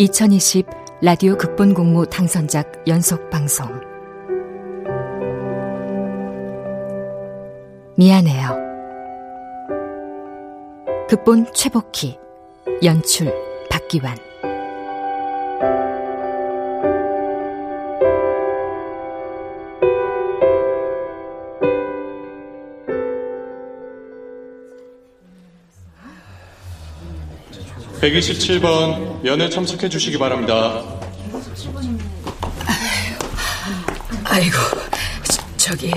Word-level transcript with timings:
2020 0.00 0.64
라디오 1.02 1.36
극본 1.36 1.74
공모 1.74 2.06
당선작 2.06 2.84
연속 2.88 3.28
방송 3.28 3.68
미안해요. 7.98 8.56
극본 11.06 11.52
최복희 11.52 12.18
연출 12.82 13.30
박기환 13.68 14.16
127번 28.00 29.20
면회 29.22 29.50
참석해 29.50 29.88
주시기 29.88 30.18
바랍니다. 30.18 30.82
아이고, 34.24 34.56
저기 35.56 35.92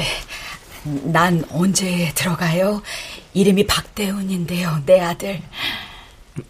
난 0.84 1.46
언제 1.52 2.12
들어가요? 2.14 2.82
이름이 3.34 3.68
박대훈인데요, 3.68 4.84
내 4.86 5.00
아들. 5.00 5.42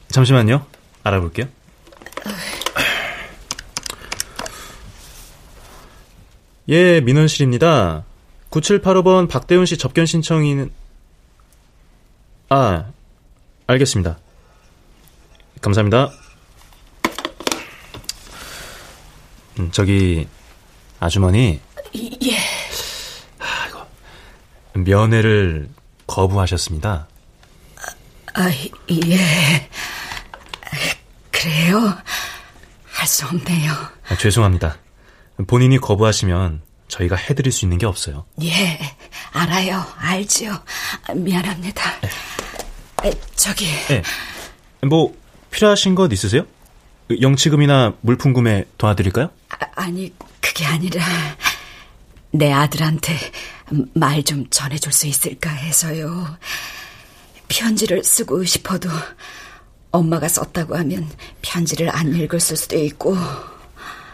잠시만요. 0.09 0.66
알아볼게요. 1.04 1.48
예, 6.70 7.01
민원실입니다. 7.01 8.05
9785번 8.49 9.29
박대훈 9.29 9.65
씨 9.65 9.77
접견 9.77 10.05
신청인 10.05 10.71
아, 12.49 12.85
알겠습니다. 13.67 14.17
감사합니다. 15.64 16.12
음, 19.60 19.72
저기 19.72 20.28
아주머니. 21.00 21.62
예. 21.96 22.38
아, 23.40 23.68
이거 23.70 23.88
면회를 24.74 25.70
거부하셨습니다. 26.08 27.08
아, 28.36 28.52
예. 28.91 29.70
그래요? 31.32 31.98
할 32.86 33.08
수 33.08 33.26
없네요. 33.26 33.72
아, 34.10 34.18
죄송합니다. 34.18 34.78
본인이 35.48 35.78
거부하시면 35.78 36.62
저희가 36.88 37.16
해드릴 37.16 37.52
수 37.52 37.66
있는 37.66 37.78
게 37.78 37.86
없어요. 37.86 38.26
예, 38.44 38.80
알아요. 39.34 39.86
알지요. 39.98 40.58
미안합니다. 41.16 41.84
에, 43.06 43.12
저기. 43.36 43.66
예. 43.91 44.04
뭐 44.88 45.14
필요하신 45.54 45.93
것 45.96 46.12
있으세요? 46.12 46.46
영치금이나 47.21 47.93
물품 48.01 48.34
구매 48.34 48.65
도와드릴까요? 48.77 49.29
아, 49.76 49.87
니 49.90 50.12
그게 50.41 50.65
아니라 50.65 51.04
내 52.32 52.51
아들한테 52.51 53.13
말 53.93 54.23
좀 54.23 54.49
전해줄 54.49 54.91
수 54.91 55.07
있을까 55.07 55.49
해서요. 55.51 56.37
편지를 57.48 58.04
쓰고 58.04 58.43
싶어도 58.45 58.90
엄마가 59.91 60.27
썼다고 60.27 60.76
하면 60.77 61.07
편지를 61.41 61.95
안 61.95 62.13
읽을 62.15 62.40
수도 62.40 62.76
있고. 62.77 63.15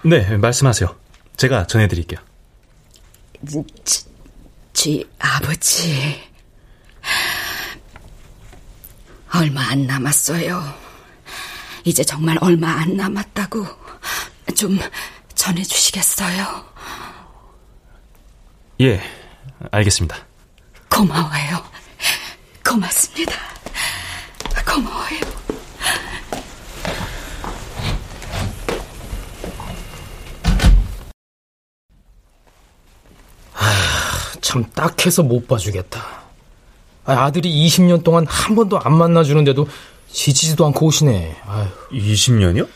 네, 0.03 0.37
말씀하세요. 0.37 0.93
제가 1.37 1.67
전해드릴게요. 1.67 2.19
지, 3.85 4.03
지 4.73 5.09
아버지. 5.19 6.19
얼마 9.33 9.69
안 9.69 9.87
남았어요. 9.87 10.88
이제 11.83 12.03
정말 12.03 12.37
얼마 12.41 12.69
안 12.69 12.95
남았다고 12.95 13.65
좀 14.55 14.79
전해주시겠어요? 15.35 16.65
예, 18.81 19.01
알겠습니다. 19.71 20.17
고마워요. 20.89 21.63
고맙습니다. 22.65 23.33
고마워요. 24.65 25.19
참 34.41 34.65
딱해서 34.73 35.21
못 35.21 35.47
봐주겠다. 35.47 36.01
아들이 37.05 37.51
20년 37.67 38.03
동안 38.03 38.25
한 38.27 38.55
번도 38.55 38.79
안 38.79 38.93
만나주는데도 38.97 39.67
지치지도 40.11 40.65
않고 40.67 40.87
오시네. 40.87 41.35
아휴. 41.45 41.67
20년이요? 41.91 42.67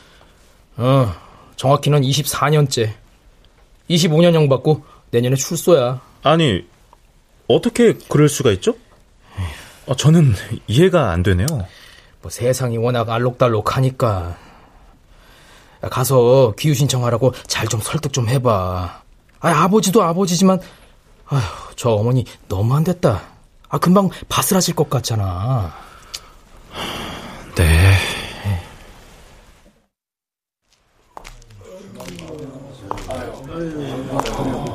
어, 0.77 1.13
정확히는 1.55 2.01
24년째. 2.01 2.93
25년형 3.89 4.49
받고 4.49 4.83
내년에 5.11 5.35
출소야. 5.35 6.01
아니, 6.23 6.65
어떻게 7.47 7.93
그럴 8.09 8.29
수가 8.29 8.51
있죠? 8.53 8.75
아, 9.87 9.95
저는 9.95 10.33
이해가 10.67 11.11
안 11.11 11.23
되네요. 11.23 11.45
뭐 12.21 12.31
세상이 12.31 12.77
워낙 12.77 13.09
알록달록하니까. 13.09 14.37
가서 15.91 16.53
귀유 16.57 16.73
신청하라고 16.73 17.33
잘 17.47 17.67
좀 17.67 17.81
설득 17.81 18.13
좀 18.13 18.29
해봐. 18.29 19.01
아, 19.41 19.49
아버지도 19.49 20.01
아버지지만, 20.01 20.61
아휴, 21.27 21.41
저 21.75 21.89
어머니 21.89 22.23
너무 22.47 22.73
안 22.75 22.85
됐다. 22.85 23.21
아, 23.67 23.77
금방 23.77 24.09
바스라질 24.29 24.73
것 24.75 24.89
같잖아. 24.89 25.73
네. 27.55 27.97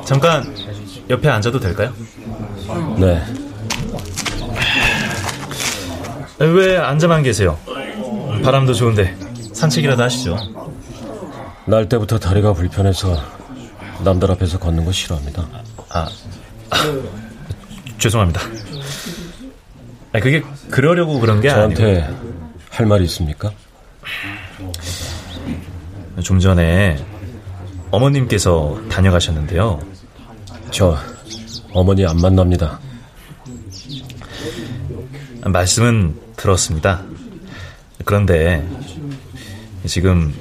잠깐 0.05 0.55
옆에 1.09 1.27
앉아도 1.29 1.59
될까요? 1.59 1.93
네. 2.97 3.23
왜 6.39 6.77
앉아만 6.77 7.23
계세요? 7.23 7.57
바람도 8.43 8.73
좋은데 8.73 9.15
산책이라도 9.53 10.01
하시죠. 10.03 10.37
날 11.65 11.89
때부터 11.89 12.17
다리가 12.17 12.53
불편해서 12.53 13.21
남들 14.03 14.31
앞에서 14.31 14.57
걷는 14.57 14.85
거 14.85 14.91
싫어합니다. 14.91 15.47
아, 15.89 16.07
아 16.69 16.77
죄송합니다. 17.97 18.41
아, 20.13 20.19
그게 20.19 20.41
그러려고 20.71 21.19
그런 21.19 21.41
게 21.41 21.49
저한테 21.49 22.01
아니고. 22.01 22.48
할 22.79 22.85
말이 22.85 23.03
있습니까? 23.03 23.51
좀 26.23 26.39
전에 26.39 26.97
어머님께서 27.91 28.81
다녀가셨는데요. 28.89 29.81
저 30.71 30.97
어머니 31.73 32.05
안 32.05 32.15
만납니다. 32.15 32.79
말씀은 35.43 36.17
들었습니다. 36.37 37.03
그런데 38.05 38.65
지금 39.85 40.33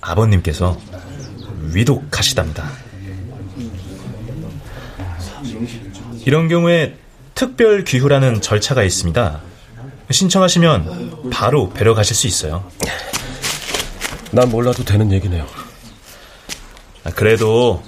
아버님께서 0.00 0.76
위독하시답니다. 1.72 2.68
이런 6.26 6.48
경우에 6.48 6.96
특별 7.36 7.84
귀후라는 7.84 8.40
절차가 8.40 8.82
있습니다. 8.82 9.47
신청하시면 10.10 11.30
바로 11.30 11.68
뵈러 11.70 11.94
가실 11.94 12.16
수 12.16 12.26
있어요. 12.26 12.64
난 14.30 14.48
몰라도 14.50 14.84
되는 14.84 15.12
얘기네요. 15.12 15.46
아, 17.04 17.10
그래도 17.10 17.82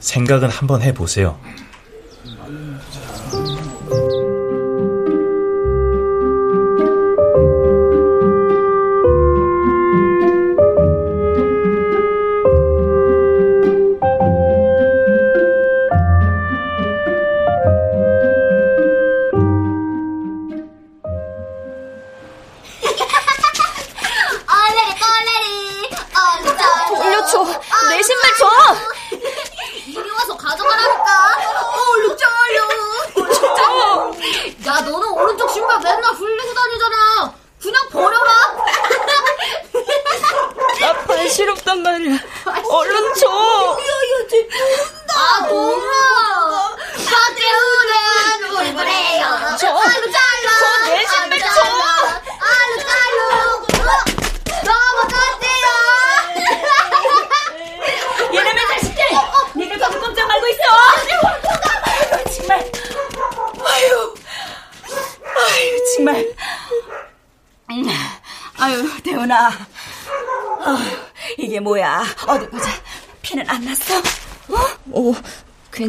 생각은 0.00 0.48
한번 0.48 0.82
해보세요. 0.82 1.38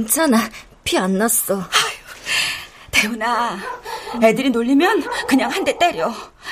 괜찮아. 0.09 0.49
피 0.83 0.97
안 0.97 1.19
났어. 1.19 1.55
아유, 1.55 1.95
대훈아. 2.89 3.59
애들이 4.23 4.49
놀리면 4.49 5.03
그냥 5.27 5.51
한 5.51 5.63
대 5.63 5.77
때려. 5.77 6.11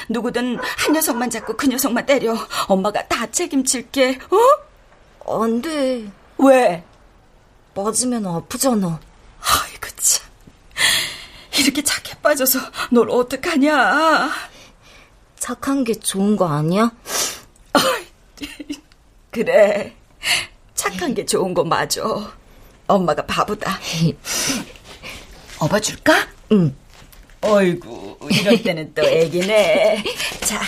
누구든 0.10 0.60
한 0.62 0.94
녀석만 0.94 1.30
잡고 1.32 1.58
그 1.58 1.66
녀석만 1.66 2.06
때려. 2.06 2.36
엄마가 2.68 3.08
다 3.08 3.26
책임질게. 3.26 4.20
어? 5.26 5.44
안 5.44 5.60
돼. 5.62 6.06
왜? 6.38 6.84
맞으면 7.74 8.28
아프잖아. 8.28 9.00
아이고 9.42 9.88
참. 9.98 10.28
이렇게 11.60 11.82
착해 11.82 12.14
빠져서 12.22 12.60
널 12.92 13.10
어떡하냐. 13.10 14.30
착한 15.40 15.84
게 15.84 15.96
좋은 15.96 16.38
거 16.38 16.48
아니야? 16.48 16.92
그래. 19.32 19.96
착한 20.76 21.16
게 21.16 21.26
좋은 21.26 21.56
거 21.56 21.64
맞아. 21.64 22.04
엄마가 22.90 23.26
바보다. 23.38 23.80
업어줄까? 25.60 26.28
응. 26.52 26.76
어이구, 27.42 28.18
이럴 28.32 28.64
때는 28.64 28.94
또 28.96 29.04
애기네. 29.04 30.04
자, 30.42 30.62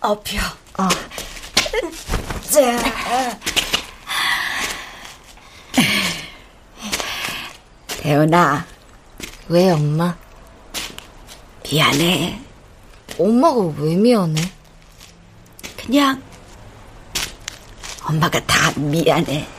업혀. 0.00 0.38
어. 0.78 0.88
자. 2.48 3.38
대현아. 7.88 8.66
왜 9.48 9.70
엄마? 9.70 10.16
미안해. 11.70 12.40
엄마가 13.18 13.60
왜 13.78 13.96
미안해? 13.96 14.40
그냥 15.76 16.22
엄마가 18.02 18.40
다 18.46 18.72
미안해. 18.78 19.57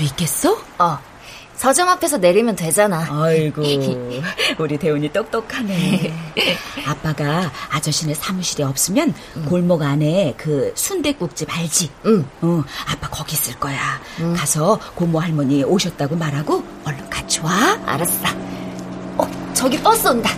수 0.00 0.04
있겠어? 0.04 0.56
어. 0.78 0.98
서점 1.56 1.90
앞에서 1.90 2.16
내리면 2.16 2.56
되잖아. 2.56 3.06
아이고, 3.10 3.62
우리 4.58 4.78
대훈이 4.78 5.12
똑똑하네. 5.12 6.10
아빠가 6.88 7.52
아저씨네 7.70 8.14
사무실에 8.14 8.64
없으면 8.64 9.12
골목 9.46 9.82
안에 9.82 10.32
그 10.38 10.72
순대국집 10.74 11.54
알지? 11.54 11.90
응. 12.06 12.26
어, 12.40 12.64
아빠 12.86 13.10
거기 13.10 13.34
있을 13.34 13.60
거야. 13.60 14.00
응. 14.20 14.32
가서 14.34 14.80
고모 14.94 15.18
할머니 15.20 15.62
오셨다고 15.62 16.16
말하고 16.16 16.64
얼른 16.86 17.10
같이 17.10 17.40
와. 17.40 17.78
알았어. 17.84 18.28
어, 19.18 19.52
저기 19.52 19.78
버스 19.82 20.08
온다. 20.08 20.30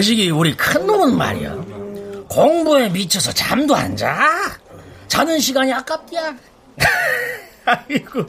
거시기 0.00 0.30
우리 0.30 0.56
큰 0.56 0.86
놈은 0.86 1.14
말이야. 1.14 1.54
공부에 2.26 2.88
미쳐서 2.88 3.32
잠도 3.32 3.76
안 3.76 3.94
자. 3.94 4.18
자는 5.08 5.38
시간이 5.38 5.70
아깝디야. 5.74 6.36
아이고, 7.66 8.24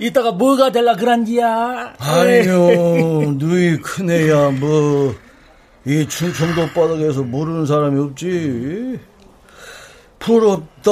이따가 0.00 0.32
뭐가 0.32 0.72
될라 0.72 0.96
그란디야. 0.96 1.94
아니요, 1.98 3.30
누이 3.38 3.76
큰애야, 3.76 4.50
뭐, 4.58 5.14
이 5.84 6.04
충청도 6.08 6.70
바닥에서 6.70 7.22
모르는 7.22 7.64
사람이 7.64 8.00
없지. 8.00 8.98
부럽다, 10.18 10.90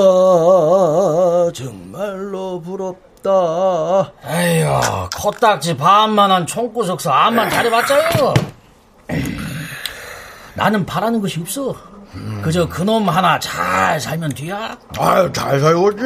정말로 1.52 2.60
부럽다. 2.60 4.12
아휴, 4.22 5.08
코딱지 5.16 5.76
반만한 5.76 6.46
총구석서 6.46 7.10
암만 7.10 7.50
잘해봤자요. 7.50 8.34
나는 10.54 10.84
바라는 10.86 11.20
것이 11.20 11.40
없어. 11.40 11.74
그저 12.42 12.68
그놈 12.68 13.08
하나 13.08 13.38
잘 13.38 13.98
살면 13.98 14.30
뒤야. 14.34 14.76
아유, 14.98 15.32
잘 15.32 15.58
살겠지. 15.60 16.02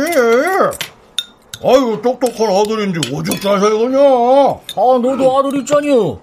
아유, 1.65 2.01
똑똑한 2.03 2.55
아들인데 2.55 3.13
오죽 3.13 3.41
잘 3.41 3.59
살겠냐. 3.59 3.99
아, 3.99 4.99
너도 5.03 5.39
아들 5.39 5.59
있잖여. 5.61 6.19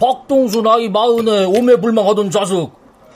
박동수 0.00 0.62
나이 0.62 0.88
마흔에 0.88 1.44
오매불망하던 1.44 2.30
자식. 2.30 2.70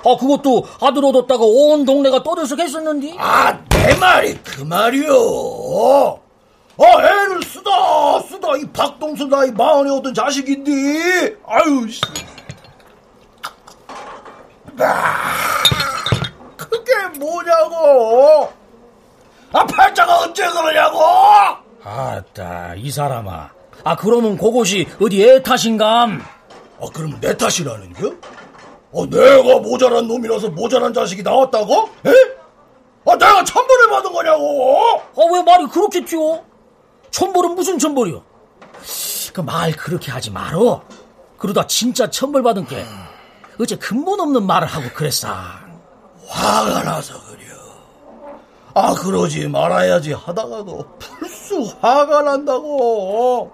아, 0.04 0.16
그것도 0.16 0.64
아들 0.80 1.04
얻었다가 1.04 1.42
온 1.42 1.84
동네가 1.84 2.22
떠들썩했었는디. 2.22 3.16
아, 3.18 3.58
내 3.70 3.96
말이 3.96 4.38
그 4.44 4.62
말이요. 4.62 6.20
아, 6.78 6.84
애를 7.02 7.42
쓰다, 7.42 8.20
쓰다, 8.28 8.48
이 8.58 8.66
박동수 8.72 9.24
나이 9.26 9.50
마흔에 9.50 9.90
얻은 9.90 10.14
자식인데. 10.14 11.36
아유, 11.48 11.88
씨. 11.88 12.00
아, 14.78 15.52
그게 16.56 16.92
뭐냐고! 17.18 18.52
아, 19.52 19.64
팔자가 19.66 20.20
언제 20.22 20.46
그러냐고! 20.48 21.00
아따, 21.82 22.74
이 22.76 22.90
사람아. 22.90 23.50
아, 23.84 23.96
그러면 23.96 24.36
그곳이 24.36 24.86
어디 25.00 25.22
애 25.26 25.42
탓인감? 25.42 26.20
아, 26.80 26.86
그럼 26.92 27.18
내 27.20 27.36
탓이라는겨? 27.36 28.12
어, 28.92 29.06
내가 29.06 29.58
모자란 29.60 30.06
놈이라서 30.08 30.50
모자란 30.50 30.92
자식이 30.92 31.22
나왔다고? 31.22 31.88
에? 32.06 32.10
아, 33.08 33.12
내가 33.16 33.44
천벌을 33.44 33.90
받은 33.90 34.12
거냐고! 34.12 35.00
아, 35.16 35.20
왜 35.32 35.42
말이 35.42 35.66
그렇게 35.66 36.04
튀어? 36.04 36.42
천벌은 37.10 37.54
무슨 37.54 37.78
천벌이야? 37.78 38.20
그말 39.32 39.72
그렇게 39.72 40.10
하지 40.10 40.30
말어. 40.30 40.82
그러다 41.38 41.66
진짜 41.66 42.08
천벌 42.10 42.42
받은 42.42 42.66
게 42.66 42.84
어제 43.58 43.76
근본 43.76 44.20
없는 44.20 44.46
말을 44.46 44.68
하고 44.68 44.88
그랬어. 44.94 45.28
화가 46.28 46.82
나서 46.82 47.14
그려. 47.26 47.46
아, 48.74 48.94
그러지 48.94 49.48
말아야지 49.48 50.12
하다가도 50.12 50.98
불쑥 50.98 51.82
화가 51.82 52.22
난다고. 52.22 53.52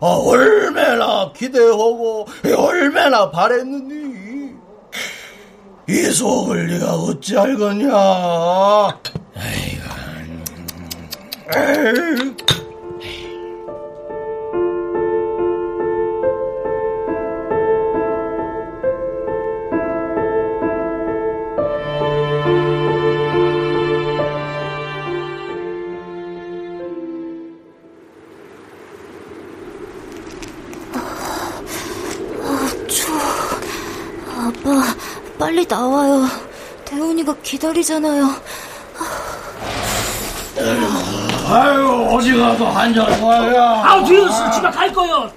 아, 0.00 0.06
얼마나 0.06 1.32
기대하고, 1.32 2.26
얼마나 2.56 3.30
바랬는데. 3.30 4.56
이 5.88 6.02
속을 6.02 6.66
네가 6.66 6.94
어찌 6.94 7.38
알겠냐. 7.38 7.96
아이고. 9.36 9.86
에이. 11.56 12.55
빨리 35.56 35.66
나와요. 35.66 36.26
대훈이가 36.84 37.34
기다리잖아요. 37.42 38.28
아유, 41.48 42.08
어디 42.12 42.36
가서 42.36 42.68
한잔 42.68 43.22
와야. 43.22 43.62
아, 43.82 44.04
뒤에서 44.04 44.50
집에 44.50 44.70
갈 44.70 44.92
거요. 44.92 45.30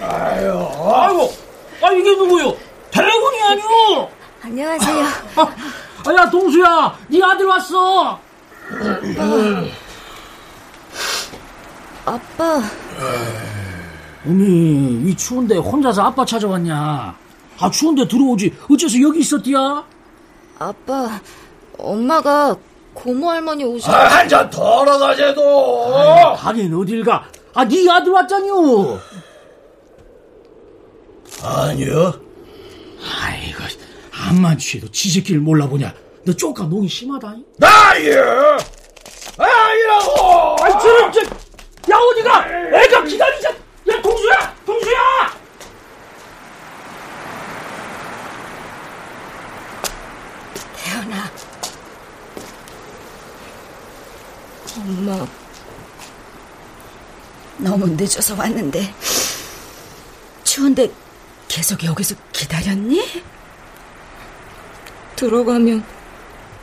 아유, 0.00 0.66
아이고, 0.94 1.34
아, 1.82 1.92
이게 1.92 2.10
누구요? 2.16 2.56
대훈이 2.90 3.42
아니오. 3.42 4.08
안녕하세요. 4.42 5.04
아, 5.36 6.14
야, 6.14 6.30
동수야, 6.30 6.96
네 7.08 7.22
아들 7.22 7.44
왔어. 7.44 8.18
아빠. 12.06 12.62
어미, 14.24 15.02
이 15.04 15.14
추운데 15.18 15.58
혼자서 15.58 16.02
아빠 16.02 16.24
찾아왔냐? 16.24 17.19
아, 17.60 17.70
추운데 17.70 18.06
들어오지. 18.08 18.54
어째서 18.70 19.00
여기 19.02 19.20
있었디야? 19.20 19.84
아빠, 20.58 21.20
엄마가 21.78 22.56
고모 22.94 23.30
할머니 23.30 23.64
오셔. 23.64 23.92
아, 23.92 24.06
한잔 24.06 24.48
더 24.50 24.80
하러 24.80 24.98
가자도. 24.98 26.34
가긴 26.36 26.74
어딜 26.74 27.04
가? 27.04 27.24
아, 27.54 27.64
네 27.64 27.88
아들 27.90 28.12
왔잖요. 28.12 28.98
아니요. 31.42 32.20
아이고, 33.22 33.58
암만 34.12 34.58
취해도 34.58 34.90
지새끼를 34.90 35.40
몰라보냐. 35.40 35.94
너 36.24 36.32
쪼까 36.32 36.64
농이 36.64 36.86
심하다. 36.88 37.34
나요! 37.56 38.58
아니라고! 39.38 40.56
아이, 40.60 40.72
저런, 40.72 41.12
저, 41.12 41.20
야, 41.90 41.96
어디가? 41.96 42.46
애가 42.82 43.04
기다리자! 43.04 43.48
야, 43.50 44.02
동수야! 44.02 44.54
동수야! 44.66 44.98
태연아. 50.76 51.30
엄마. 54.76 55.26
너무 57.58 57.86
늦어서 57.88 58.34
왔는데. 58.34 58.94
추운데 60.44 60.90
계속 61.48 61.82
여기서 61.84 62.14
기다렸니? 62.32 63.22
들어가면 65.16 65.84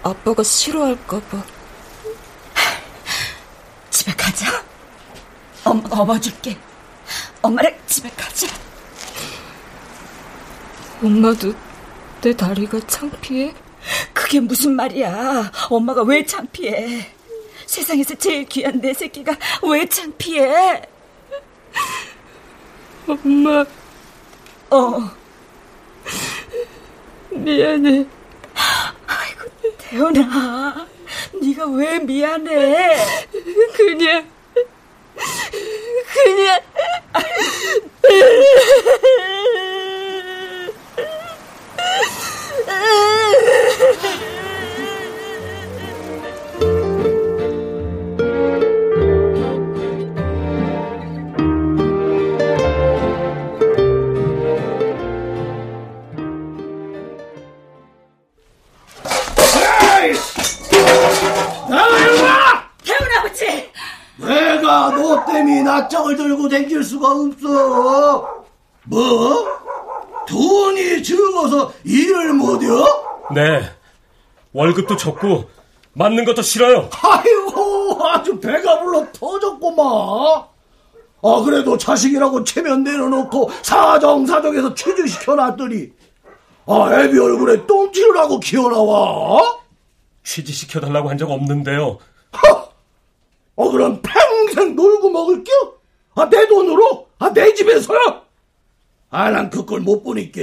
아빠가 0.04 0.42
싫어할까봐. 0.42 1.44
집에 3.90 4.14
가자. 4.14 4.64
엄마가 5.64 6.02
업어줄게. 6.02 6.58
엄마랑 7.42 7.78
집에 7.88 8.10
가자. 8.10 8.48
엄마도 11.04 11.54
내 12.22 12.36
다리가 12.36 12.80
창피해? 12.88 13.54
그게 14.28 14.42
무슨 14.42 14.76
말이야. 14.76 15.54
엄마가 15.70 16.04
왜 16.04 16.26
창피해. 16.26 17.10
세상에서 17.66 18.14
제일 18.16 18.44
귀한 18.44 18.82
내 18.82 18.94
새끼가 18.94 19.34
왜 19.64 19.88
창피해. 19.88 20.82
엄마. 23.08 23.66
어. 24.70 25.12
미안해. 27.30 28.06
아이고, 29.08 29.50
태연아. 29.78 30.86
네가 31.42 31.66
왜 31.68 31.98
미안해? 32.00 32.98
그냥. 33.78 34.30
그냥. 36.14 36.62
때문에 65.38 65.62
낯짝을 65.64 66.16
들고 66.16 66.50
댕길 66.50 66.84
수가 66.84 67.12
없어. 67.12 68.44
뭐? 68.86 69.46
돈이 70.28 71.04
적어서 71.04 71.72
일을 71.84 72.34
못해? 72.34 72.68
네. 73.34 73.70
월급도 74.54 74.98
적고 74.98 75.46
맞는 75.94 76.26
것도 76.26 76.42
싫어요. 76.42 76.90
아이고, 77.02 78.08
아주 78.08 78.40
배가 78.40 78.82
불러 78.82 79.06
터졌구만. 79.12 79.86
아, 81.24 81.42
그래도 81.44 81.78
자식이라고 81.78 82.44
체면 82.44 82.84
내려놓고 82.84 83.50
사정사정해서 83.64 84.74
취직시켜놨더니, 84.76 85.90
아, 86.68 86.90
애비 87.00 87.18
얼굴에 87.18 87.66
똥칠을 87.66 88.18
하고 88.18 88.40
키워나와? 88.40 89.58
취직시켜달라고 90.24 91.10
한 91.10 91.18
적 91.18 91.32
없는데요. 91.32 91.98
하! 92.32 92.68
어, 93.56 93.72
그럼 93.72 94.02
평생 94.58 94.76
놀고 94.76 95.10
먹을게요? 95.12 95.74
아, 96.16 96.28
내 96.30 96.48
돈으로? 96.48 97.08
아, 97.20 97.32
내 97.32 97.54
집에서요? 97.54 98.00
아, 99.12 99.30
난 99.30 99.50
그걸 99.52 99.82
못 99.82 100.04
보니까. 100.04 100.42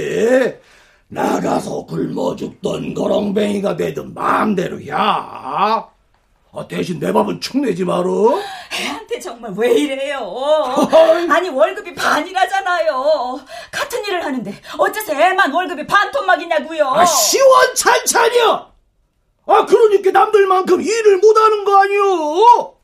나가서 1.07 1.85
굶어 1.85 2.35
죽던 2.35 2.93
거렁뱅이가 2.93 3.75
되든 3.75 4.13
마음대로야. 4.13 4.95
아, 6.57 6.67
대신 6.69 6.99
내 6.99 7.11
밥은 7.11 7.41
축 7.41 7.57
내지 7.59 7.83
마라. 7.83 8.07
애한테 8.73 9.19
정말 9.19 9.51
왜 9.57 9.73
이래요? 9.73 10.19
아니 11.29 11.49
월급이 11.49 11.93
반이라잖아요. 11.93 13.41
같은 13.71 14.03
일을 14.05 14.23
하는데 14.23 14.53
어째서 14.77 15.13
애만 15.13 15.51
월급이 15.51 15.85
반토막이냐고요? 15.85 16.87
아, 16.87 17.05
시원찮찬이야! 17.05 18.71
아, 19.47 19.65
그러니까 19.65 20.11
남들만큼 20.11 20.81
일을 20.81 21.17
못하는 21.17 21.65
거 21.65 21.77
아니오? 21.81 22.74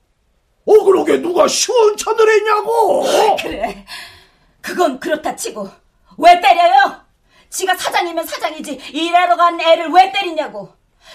어, 0.65 0.84
그러게 0.84 1.18
누가 1.22 1.48
시원찮을 1.48 2.30
했냐고! 2.30 3.03
그래. 3.41 3.86
그건 4.62 5.00
그렇다 5.00 5.36
치고 5.36 5.68
왜 6.18 6.39
때려요? 6.39 7.01
지가 7.50 7.75
사장이면 7.75 8.25
사장이지 8.25 8.80
일하러 8.94 9.36
간 9.36 9.60
애를 9.60 9.89
왜 9.89 10.12
때리냐고. 10.12 10.70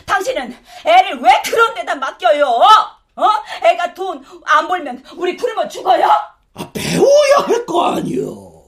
당신은 0.05 0.55
애를 0.85 1.21
왜 1.21 1.31
그런 1.45 1.75
데다 1.75 1.95
맡겨요? 1.95 2.45
어? 2.47 3.25
애가 3.65 3.95
돈 3.95 4.23
안 4.45 4.67
벌면 4.69 5.03
우리 5.17 5.37
굶어 5.37 5.67
죽어요? 5.69 6.07
아, 6.55 6.71
배워야 6.73 7.47
할 7.47 7.65
거 7.67 7.93
아니오. 7.93 8.65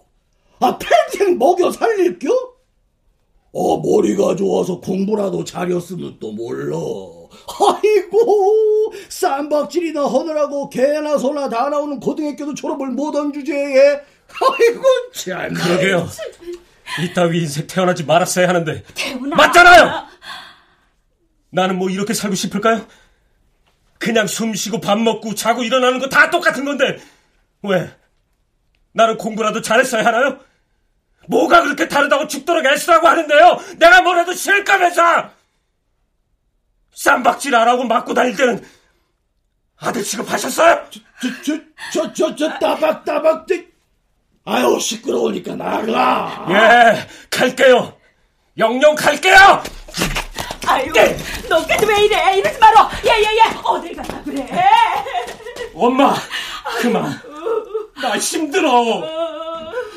아, 0.60 0.78
평생 0.78 1.36
먹여 1.38 1.70
살릴 1.70 2.18
겨? 2.18 2.28
어, 3.52 3.76
머리가 3.78 4.36
좋아서 4.36 4.78
공부라도 4.80 5.44
잘했으면 5.44 6.18
또 6.20 6.30
몰라. 6.32 6.76
아이고, 7.60 8.92
쌈박질이나 9.08 10.04
하느라고 10.06 10.68
개나 10.68 11.16
소나 11.18 11.48
다 11.48 11.68
나오는 11.68 11.98
고등학교도 12.00 12.54
졸업을 12.54 12.88
못한 12.88 13.32
주제에. 13.32 14.00
아이고, 14.30 14.82
참. 15.14 15.54
그러게요. 15.54 16.08
이따위 17.02 17.40
인생 17.40 17.66
태어나지 17.66 18.04
말았어야 18.04 18.48
하는데. 18.48 18.82
태훈아. 18.94 19.36
맞잖아요! 19.36 20.06
나는 21.50 21.78
뭐 21.78 21.88
이렇게 21.90 22.12
살고 22.14 22.34
싶을까요? 22.36 22.86
그냥 23.98 24.26
숨 24.26 24.54
쉬고 24.54 24.80
밥 24.80 24.98
먹고 24.98 25.34
자고 25.34 25.64
일어나는 25.64 25.98
거 25.98 26.08
다 26.08 26.30
똑같은 26.30 26.64
건데. 26.64 26.98
왜? 27.62 27.90
나는 28.92 29.16
공부라도 29.18 29.60
잘했어야 29.62 30.04
하나요? 30.04 30.38
뭐가 31.28 31.62
그렇게 31.62 31.88
다르다고 31.88 32.26
죽도록 32.26 32.64
애쓰라고 32.64 33.06
하는데요? 33.06 33.60
내가 33.78 34.02
뭘 34.02 34.18
해도 34.18 34.32
싫다면서! 34.32 35.30
쌈박질 36.98 37.54
안 37.54 37.68
하고 37.68 37.84
맞고 37.84 38.12
다닐 38.12 38.34
때는 38.34 38.64
아들 39.78 40.02
취급하셨어요? 40.02 40.84
저, 40.90 41.28
저, 41.44 41.58
저, 41.92 42.12
저, 42.12 42.34
저, 42.34 42.58
따박따박, 42.58 43.46
저. 43.46 43.54
아유, 44.44 44.78
시끄러우니까 44.80 45.54
나가. 45.54 46.46
예, 46.50 47.06
갈게요. 47.30 47.94
영영 48.58 48.96
갈게요! 48.96 49.62
아유, 50.66 50.92
너까지 51.48 51.86
왜 51.86 52.04
이래? 52.04 52.36
이러지 52.38 52.58
마라. 52.58 52.90
예예 53.04 53.22
예. 53.22 53.58
어딜 53.62 53.94
가나 53.94 54.20
그래? 54.24 54.48
엄마, 55.74 56.14
그만. 56.80 57.20
나 58.02 58.18
힘들어. 58.18 59.06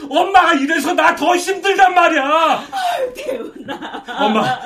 엄마가 0.08 0.54
이래서 0.54 0.94
나 0.94 1.16
더 1.16 1.36
힘들단 1.36 1.96
말이야. 1.96 2.64
태훈아. 3.16 4.04
엄마, 4.20 4.60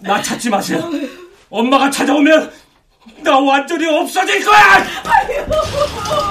나 0.00 0.20
찾지 0.20 0.50
마세요. 0.50 0.90
엄마가 1.50 1.90
찾아오면 1.90 2.52
나 3.18 3.38
완전히 3.38 3.86
없어질 3.86 4.44
거야. 4.44 4.84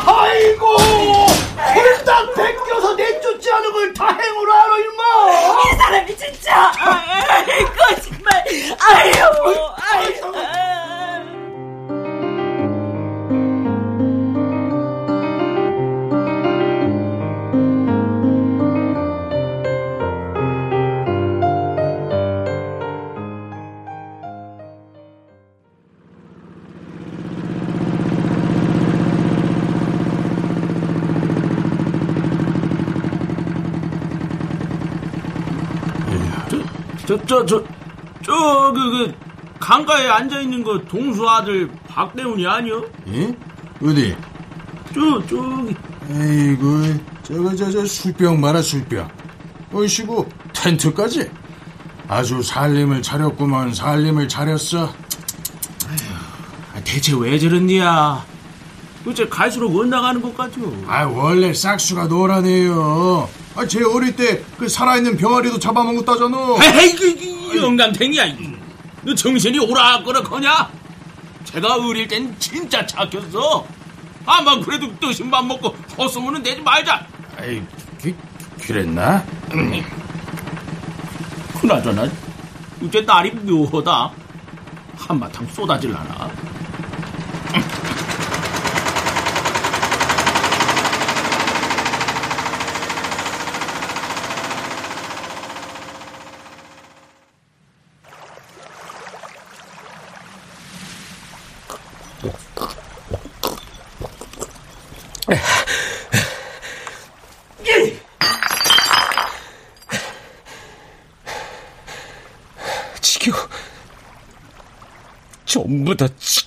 아이고, 0.05 0.65
홀딱 0.77 2.33
벗겨서 2.35 2.93
내쫓지 2.95 3.51
않은 3.51 3.71
걸 3.71 3.93
다행으로 3.93 4.53
알아, 4.53 4.77
임마. 4.77 5.03
이 5.73 5.75
사람이 5.77 6.17
진짜. 6.17 6.71
아이, 6.77 7.45
거짓말. 7.65 8.43
아유, 8.79 9.11
아유. 9.91 10.13
저, 10.21 10.31
저, 37.25 37.45
저, 37.45 37.63
저, 38.23 38.71
그, 38.73 38.89
그, 38.91 39.15
강가에 39.59 40.07
앉아있는 40.07 40.63
거 40.63 40.79
동수 40.79 41.27
아들 41.27 41.69
박대훈이 41.87 42.45
아니요? 42.45 42.83
예? 43.09 43.35
어디? 43.83 44.15
저, 44.93 45.25
저기. 45.27 45.75
에이구, 46.09 46.93
저거, 47.23 47.55
저, 47.55 47.71
저, 47.71 47.85
술병 47.85 48.41
봐라, 48.41 48.61
술병. 48.61 49.09
어이시고 49.73 50.29
텐트까지 50.53 51.29
아주 52.07 52.41
살림을 52.41 53.01
차렸구먼 53.01 53.73
살림을 53.73 54.27
차렸어 54.29 54.85
아휴, 55.89 56.83
대체 56.85 57.13
왜 57.19 57.37
저런디야 57.37 58.25
어째 59.05 59.27
갈수록 59.27 59.75
원 59.75 59.89
나가는 59.89 60.21
것 60.21 60.35
같죠 60.35 60.61
아 60.87 61.03
원래 61.03 61.53
싹수가 61.53 62.07
노라네요 62.07 63.29
아, 63.57 63.65
제 63.67 63.83
어릴 63.83 64.15
때 64.15 64.43
그 64.57 64.67
살아있는 64.69 65.17
병아리도 65.17 65.59
잡아먹었다잖아. 65.59 66.37
에이 66.81 66.95
그 66.95 67.57
영감탱이야 67.57 68.25
너 69.03 69.13
정신이 69.15 69.57
오락거락하냐? 69.59 70.69
제가 71.45 71.75
어릴 71.75 72.07
땐 72.07 72.35
진짜 72.39 72.85
착했어 72.85 73.65
아마 74.25 74.59
그래도 74.59 74.87
뜨신 74.99 75.31
밥 75.31 75.45
먹고 75.45 75.69
헛소문은 75.97 76.43
내지 76.43 76.61
말자. 76.61 77.05
아이 77.37 77.61
그, 78.01 78.15
그랬나? 78.61 79.23
그나저나 81.61 82.07
어째 82.83 83.01
날이 83.01 83.31
묘하다. 83.31 84.11
한바탕 84.97 85.47
쏟아질라나 85.53 86.29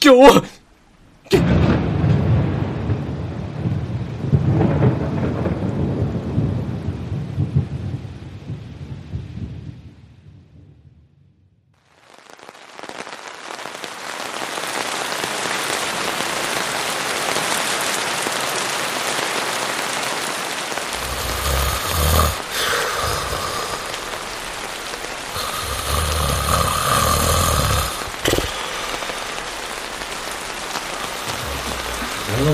다지 0.00 0.59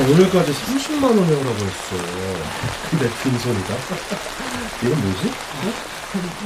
오늘까지 0.09 0.53
30만 0.53 1.05
원이라고 1.05 1.49
했어. 1.49 1.97
근데 2.91 3.11
빈소리가? 3.23 3.75
이건 4.83 5.01
뭐지? 5.03 5.33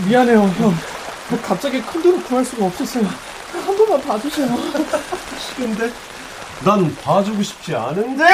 미안해요, 0.06 0.40
형. 0.58 0.74
갑자기 1.42 1.82
큰 1.82 2.02
돈을 2.02 2.22
구할 2.24 2.44
수가 2.44 2.66
없었어요. 2.66 3.04
한 3.52 3.76
번만 3.76 4.00
봐주세요. 4.02 4.48
싫은데? 5.38 5.92
난 6.64 6.94
봐주고 7.02 7.42
싶지 7.42 7.74
않은데? 7.74 8.24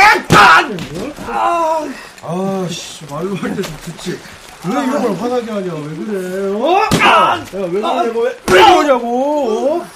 아, 1.29 1.85
아, 2.23 2.67
씨, 2.71 3.05
말로 3.11 3.35
할 3.37 3.55
때 3.55 3.63
좀 3.63 3.77
듣지. 3.85 4.19
왜 4.65 4.73
이런 4.73 5.03
걸 5.03 5.15
화나게 5.15 5.51
하냐? 5.51 5.75
왜 5.75 5.97
그래? 5.97 6.55
어? 6.55 6.81
야, 7.01 7.45
왜 7.53 7.59
그러냐고? 7.81 8.21
왜, 8.21 8.31
왜 8.31 8.65
그러냐고? 8.65 9.77
어? 9.83 9.87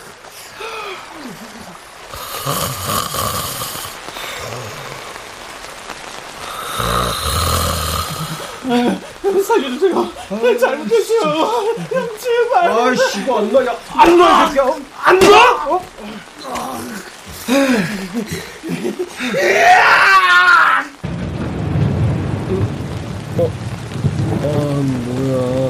살려주세요. 9.51 10.59
잘못했어요. 10.59 11.31
형, 11.93 12.09
제발. 12.19 12.71
아이씨, 12.71 13.21
이거 13.23 13.39
안 13.39 13.53
놔. 13.53 13.67
야, 13.67 13.77
안 13.95 14.17
놔, 14.17 14.45
이 14.45 14.49
새끼야. 14.49 14.75
안 15.05 15.19
놔! 15.19 15.65
어? 15.67 15.83
어, 23.39 23.51
아, 24.43 24.47
뭐야. 25.07 25.70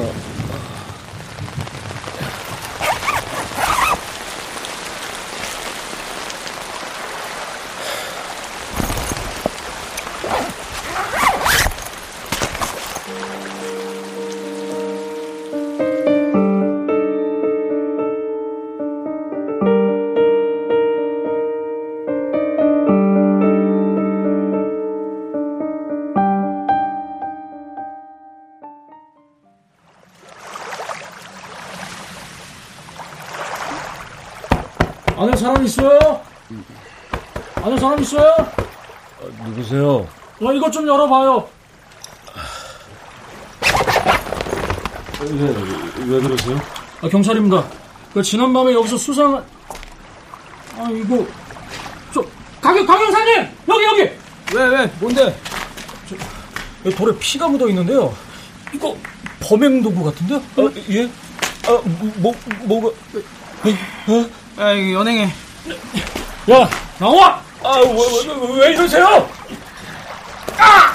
안에 35.21 35.37
사람 35.37 35.63
있어요? 35.67 36.23
안에 37.57 37.79
사람 37.79 38.01
있어요? 38.01 38.35
누구세요? 39.45 40.09
어, 40.41 40.53
이것 40.55 40.73
좀 40.73 40.89
열어봐요. 40.89 41.47
왜, 45.21 46.07
왜 46.07 46.21
그러세요? 46.23 46.59
아, 47.03 47.09
경찰입니다. 47.11 47.63
그 48.15 48.23
지난밤에 48.23 48.73
여기서 48.73 48.97
수상한 48.97 49.45
아 50.79 50.89
이거 50.91 51.27
저 52.15 52.25
가격 52.63 52.87
강경사님 52.87 53.49
여기 53.69 53.85
여기 53.85 54.01
왜 54.55 54.65
왜 54.69 54.91
뭔데? 54.99 55.39
저, 56.09 56.91
돌에 56.97 57.15
피가 57.19 57.47
묻어 57.49 57.69
있는데요. 57.69 58.15
이거 58.73 58.97
범행 59.41 59.83
도구 59.83 60.03
같은데? 60.05 60.37
어, 60.37 60.71
예? 60.91 61.11
아뭐 61.69 62.35
뭐가? 62.65 62.89
어? 62.89 64.31
아 64.57 64.73
연행해 64.93 65.25
야 66.51 66.69
나와! 66.99 67.41
아 67.63 67.79
왜 67.81 67.87
왜, 67.87 68.57
왜, 68.57 68.59
왜 68.67 68.73
이러세요? 68.73 69.29
아! 70.59 70.95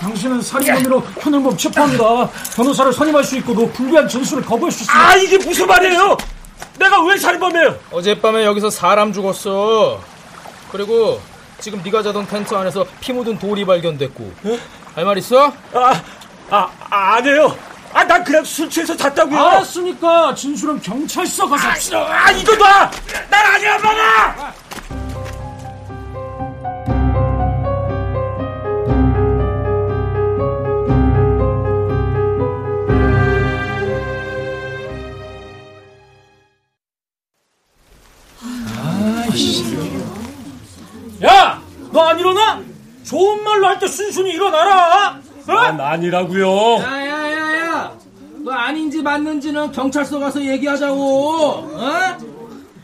당신은 0.00 0.40
살인 0.42 0.68
혐의로 0.74 1.00
현행범 1.20 1.56
체포합니다. 1.58 2.30
변호사를 2.56 2.90
선임할 2.92 3.22
수 3.22 3.36
있고 3.38 3.52
너 3.54 3.66
불리한 3.70 4.08
진술을 4.08 4.42
거부할 4.44 4.72
수 4.72 4.82
있습니다. 4.82 5.08
아 5.08 5.14
이게 5.16 5.36
무슨 5.38 5.66
말이에요? 5.66 6.16
내가 6.78 7.02
왜 7.04 7.18
살인범이에요? 7.18 7.78
어젯밤에 7.90 8.44
여기서 8.46 8.70
사람 8.70 9.12
죽었어. 9.12 10.00
그리고 10.72 11.20
지금 11.60 11.82
네가 11.84 12.02
자던 12.02 12.26
텐트 12.28 12.54
안에서 12.54 12.86
피 13.00 13.12
묻은 13.12 13.38
돌이 13.38 13.66
발견됐고. 13.66 14.32
할 14.94 15.04
말 15.04 15.18
있어? 15.18 15.52
아, 15.74 16.02
아, 16.50 16.68
아 16.88 17.14
아니에요. 17.16 17.54
아, 17.92 18.04
난 18.04 18.22
그냥 18.22 18.44
술 18.44 18.70
취해서 18.70 18.96
잤다고요. 18.96 19.38
알았으니까 19.38 20.34
진술은 20.34 20.80
경찰서 20.80 21.48
가서 21.48 21.68
아, 21.68 21.74
싫어. 21.74 22.04
아, 22.06 22.30
이거 22.30 22.54
놔. 22.56 22.90
난 23.28 23.46
아니야, 23.54 23.78
봐라. 23.78 24.54
야! 41.24 41.60
너 41.92 42.00
안 42.08 42.18
일어나? 42.18 42.60
좋은 43.04 43.42
말로 43.42 43.66
할 43.66 43.78
때 43.78 43.86
순순히 43.88 44.30
일어나라! 44.32 45.18
어? 45.48 45.52
난 45.52 45.80
아니라고요. 45.80 46.78
야야야야 46.82 47.19
너 48.42 48.52
아닌지 48.52 49.02
맞는지는 49.02 49.72
경찰서 49.72 50.18
가서 50.18 50.40
얘기하자고 50.42 50.98
어? 51.74 52.18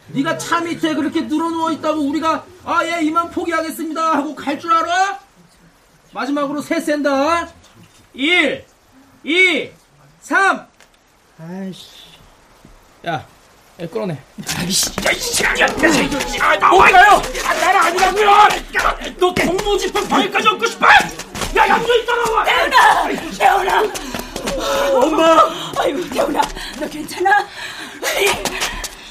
네가 0.08 0.38
차 0.38 0.60
밑에 0.60 0.94
그렇게 0.94 1.22
늘어누워 1.22 1.72
있다고 1.72 2.00
우리가 2.02 2.44
아 2.64 2.84
예 2.84 3.00
이만 3.02 3.30
포기하겠습니다 3.30 4.16
하고 4.16 4.34
갈 4.34 4.58
줄 4.58 4.72
알아? 4.72 5.18
마지막으로 6.12 6.60
세 6.60 6.80
센다 6.80 7.48
1 8.14 8.64
2 9.24 9.70
3 10.20 10.66
아이씨 11.38 11.86
야 13.06 13.24
야, 13.78 13.86
끌어내 13.88 14.18
아이씨, 14.56 14.90
야, 15.04 15.10
이 15.10 15.18
새끼야! 15.18 15.66
아, 16.40 16.56
나와요! 16.56 17.20
아, 17.44 17.54
나는 17.54 17.80
아니라고요! 17.80 18.48
너 19.18 19.34
공무집행 19.34 20.08
방해까지 20.08 20.48
얻고 20.48 20.64
싶어? 20.66 20.86
야, 20.86 21.68
양조이 21.68 22.06
따라와! 22.06 22.44
태훈아! 22.44 23.08
태훈아! 23.36 23.82
엄마! 24.94 25.48
아이고, 25.78 26.08
태훈아, 26.10 26.40
너 26.80 26.88
괜찮아? 26.88 27.46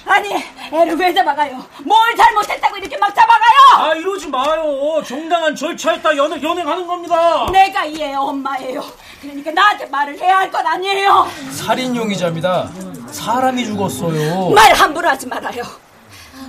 아니, 0.08 0.30
애를 0.72 0.96
왜 0.98 1.14
잡아가요? 1.14 1.66
뭘 1.84 2.16
잘못했다고 2.16 2.78
이렇게 2.78 2.96
막 2.98 3.14
잡아가요? 3.14 3.60
아, 3.78 3.94
이러지 3.96 4.28
마요. 4.28 5.02
정당한 5.06 5.56
절차에 5.56 6.00
따라 6.02 6.16
연애, 6.16 6.42
연행하는 6.42 6.86
겁니다. 6.86 7.48
내가 7.52 7.86
이 7.86 8.02
애 8.02 8.14
엄마예요. 8.14 8.84
그러니까 9.22 9.50
나한테 9.52 9.86
말을 9.88 10.20
해야 10.20 10.38
할 10.40 10.52
건 10.52 10.66
아니에요. 10.66 11.28
살인 11.52 11.96
용의자입니다. 11.96 12.70
사람이 13.12 13.66
죽었어요. 13.66 14.50
말 14.52 14.72
함부로 14.74 15.10
하지 15.10 15.26
말아요. 15.28 15.64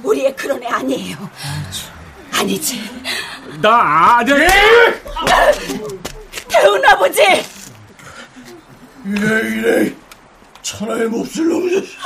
우리 0.02 0.26
애 0.26 0.32
그런 0.34 0.62
애 0.62 0.66
아니에요. 0.66 1.16
아니지. 2.34 2.82
나 3.62 4.18
아들! 4.18 4.46
태훈 6.48 6.84
아버지! 6.84 7.22
이래 9.06 9.40
이래. 9.48 9.94
천하의 10.62 11.04
몹쓸 11.08 11.48
놈이지 11.48 11.96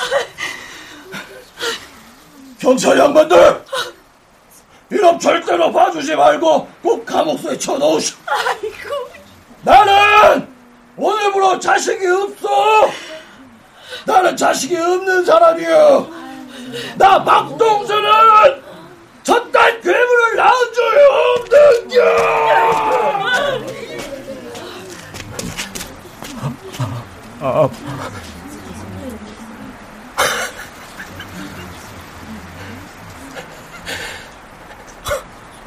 경찰 2.61 2.99
양반들! 2.99 3.65
이놈 4.93 5.19
절대로 5.19 5.73
봐주지 5.73 6.15
말고 6.15 6.69
꼭 6.83 7.07
감옥소에 7.07 7.57
쳐넣으시오 7.57 8.17
아이고. 8.27 9.11
나는 9.63 10.47
오늘부로 10.97 11.59
자식이 11.59 12.07
없어. 12.07 12.91
나는 14.05 14.37
자식이 14.37 14.77
없는 14.77 15.25
사람이야 15.25 16.07
나 16.97 17.25
박동수는 17.25 18.63
저딴 19.23 19.81
괴물을 19.81 20.37
낳은 20.37 20.73
적이 20.75 20.97
없는겨 21.89 23.80
아, 27.41 27.69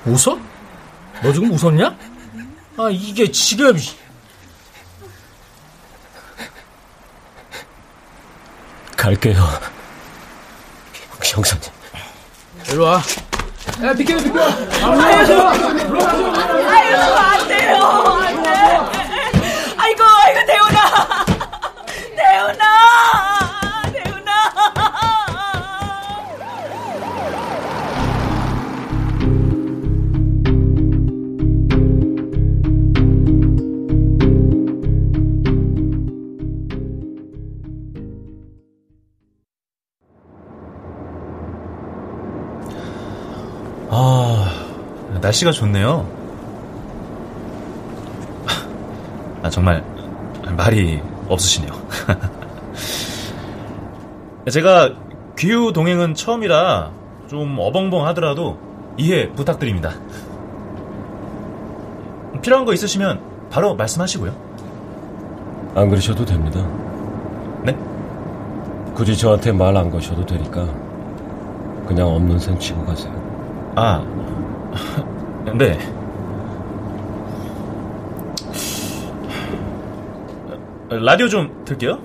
웃어? 0.06 0.38
너 1.22 1.32
지금 1.34 1.52
웃었냐? 1.52 1.98
아 2.78 2.90
이게 2.92 3.32
지금 3.32 3.76
갈게요. 8.98 9.44
형사님. 11.24 11.64
일로 12.70 12.84
와. 12.86 13.02
야, 13.84 13.94
비켜, 13.94 14.16
비켜. 14.18 14.42
아이고, 14.42 15.02
안 15.02 15.26
돼요. 15.26 15.48
안 17.18 17.33
날씨가 45.34 45.52
좋네요. 45.52 46.08
아, 49.42 49.50
정말 49.50 49.84
말이 50.56 51.02
없으시네요. 51.28 51.72
제가 54.52 54.92
귀유 55.38 55.74
동행은 55.74 56.14
처음이라 56.16 56.92
좀 57.28 57.58
어벙벙 57.60 58.06
하더라도 58.08 58.58
이해 58.98 59.30
부탁드립니다. 59.32 59.92
필요한 62.42 62.66
거 62.66 62.74
있으시면 62.74 63.20
바로 63.50 63.76
말씀하시고요. 63.76 64.34
안 65.76 65.90
그러셔도 65.90 66.24
됩니다. 66.26 66.60
네? 67.64 67.76
굳이 68.94 69.18
저한테 69.18 69.52
말 69.52 69.76
안 69.76 69.90
거셔도 69.90 70.26
되니까 70.26 70.68
그냥 71.88 72.08
없는 72.10 72.38
셈 72.40 72.60
치고 72.60 72.86
가세요. 72.86 73.12
아, 73.76 74.06
네. 75.56 75.78
라디오 80.90 81.28
좀 81.28 81.64
틀게요. 81.64 82.00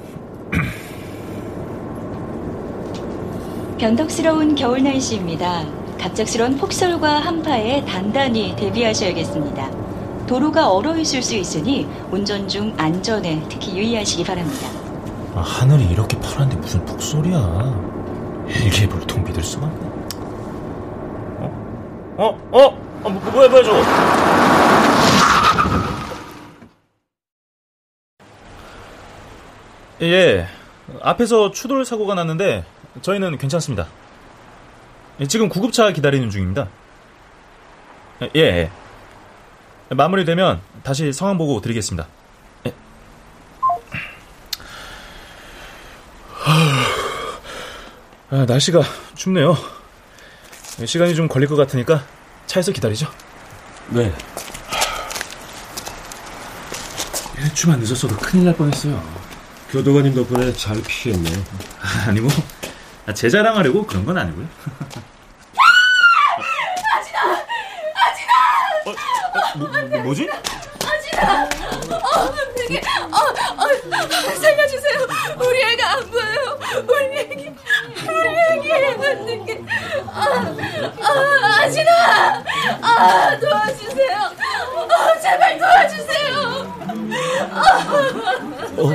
변덕스러운 3.79 4.55
겨울 4.55 4.83
날씨입니다. 4.83 5.65
갑작스러운 5.99 6.59
폭설과 6.59 7.21
한파에 7.21 7.87
단단히 7.87 8.55
대비하셔야겠습니다. 8.57 9.71
도로가 10.27 10.71
얼어 10.71 10.95
있을 10.99 11.23
수 11.23 11.35
있으니 11.35 11.89
운전 12.11 12.47
중 12.49 12.75
안전에 12.77 13.43
특히 13.49 13.79
유의하시기 13.79 14.25
바랍니다. 14.25 14.69
아, 15.35 15.41
하늘이 15.41 15.87
이렇게 15.87 16.21
파란데 16.21 16.57
무슨 16.57 16.85
폭설이야. 16.85 18.45
일기예보를 18.47 19.07
믿을 19.23 19.43
수가 19.43 19.65
없네. 19.67 19.89
어? 21.41 21.51
어? 22.19 22.39
어? 22.53 22.88
어 23.05 23.11
뭐, 23.11 23.21
뭐야 23.33 23.49
뭐야 23.49 23.63
저거? 23.63 23.83
예, 30.03 30.47
앞에서 31.03 31.51
추돌 31.51 31.85
사고가 31.85 32.15
났는데 32.15 32.65
저희는 33.03 33.39
괜찮습니다. 33.39 33.89
예, 35.21 35.27
지금 35.27 35.49
구급차 35.49 35.91
기다리는 35.93 36.31
중입니다. 36.31 36.69
예, 38.23 38.41
예. 38.41 38.71
마무리되면 39.91 40.61
다시 40.83 41.13
상황 41.13 41.39
보고 41.39 41.61
드리겠습니다. 41.61 42.07
예. 42.67 42.75
아, 48.31 48.45
날씨가 48.47 48.83
춥네요. 49.15 49.57
시간이 50.85 51.15
좀 51.17 51.27
걸릴 51.27 51.49
것 51.49 51.57
같으니까 51.57 52.05
차에서 52.49 52.73
기다리죠. 52.73 53.09
네. 53.91 54.13
일주만 57.39 57.79
늦었어도 57.79 58.17
큰일 58.17 58.47
날 58.47 58.57
뻔했어요. 58.57 59.01
교도관님 59.71 60.15
덕분에 60.15 60.53
잘 60.55 60.83
피했네. 60.83 61.31
아니 62.09 62.21
뭐, 62.21 62.31
제 63.15 63.29
자랑하려고 63.29 63.87
그런 63.87 64.05
건 64.05 64.17
아니고요. 64.17 64.49
아진아! 66.97 67.21
아진아! 67.95 68.33
어, 68.87 68.95
뭐, 69.59 69.69
뭐, 69.69 70.03
뭐지? 70.05 70.29
아진아! 70.31 71.98
어, 72.19 72.35
되게, 72.57 72.81
어, 73.11 73.17
어, 73.17 73.69
살려주세요. 74.41 75.07
우리 75.39 75.63
애가 75.63 75.91
안 75.93 76.11
보여요. 76.11 76.59
우리 76.89 77.19
애기, 77.19 77.51
우리 78.03 78.39
애기 78.51 78.73
어떻게? 78.73 79.65
아, 80.13 80.55
아, 81.01 81.63
아진아! 81.63 82.45
아, 82.83 83.39
도와주세요. 83.39 84.17
어, 84.75 85.21
제발 85.21 85.59
도와주세요. 85.59 86.29
어? 88.77 88.95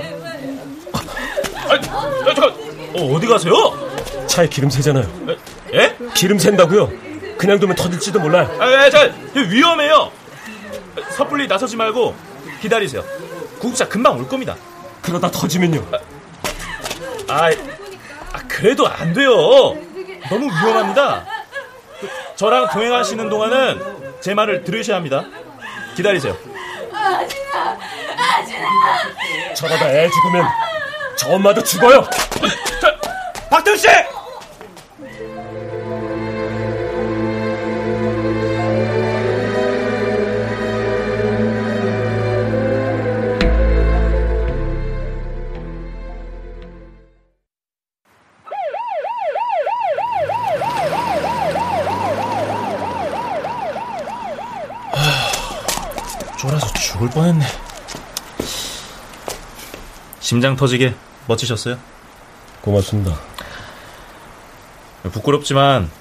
아, 1.70 1.74
아, 1.74 1.82
잠깐, 2.26 2.50
어, 2.96 3.16
어디 3.16 3.28
가세요? 3.28 3.54
차에 4.28 4.48
기름 4.48 4.70
새잖아요. 4.70 5.08
예? 5.74 5.96
기름 6.14 6.38
샌다고요? 6.40 6.92
그냥 7.38 7.60
두면 7.60 7.76
터질지도 7.76 8.20
몰라요. 8.20 8.50
아, 8.60 8.66
아, 8.66 8.90
자, 8.90 9.12
위험해요. 9.34 10.12
섣불리 11.12 11.48
나서지 11.48 11.76
말고 11.76 12.16
기다리세요. 12.64 13.04
구급차 13.60 13.90
금방 13.90 14.18
올 14.18 14.28
겁니다. 14.28 14.56
그러다 15.02 15.30
터지면요. 15.30 15.86
아, 17.28 17.50
아 18.32 18.40
그래도 18.48 18.88
안 18.88 19.14
돼요. 19.14 19.76
너무 20.30 20.46
위험합니다. 20.46 21.26
그, 22.00 22.10
저랑 22.38 22.70
동행하시는 22.70 23.30
동안은 23.30 23.82
제 24.22 24.34
말을 24.34 24.64
들으셔야 24.64 24.96
합니다. 24.96 25.26
기다리세요. 25.98 26.38
아진아! 26.94 27.78
아진아! 28.38 29.54
저러다 29.56 29.90
애 29.90 30.10
죽으면 30.10 30.48
저 31.18 31.32
엄마도 31.32 31.62
죽어요. 31.62 32.08
자, 32.82 32.98
박태훈 33.50 33.78
씨! 33.78 33.88
심장 60.34 60.56
터지게 60.56 60.96
멋지셨어요? 61.28 61.78
고맙습니다. 62.62 63.16
부끄럽지만 65.04 65.92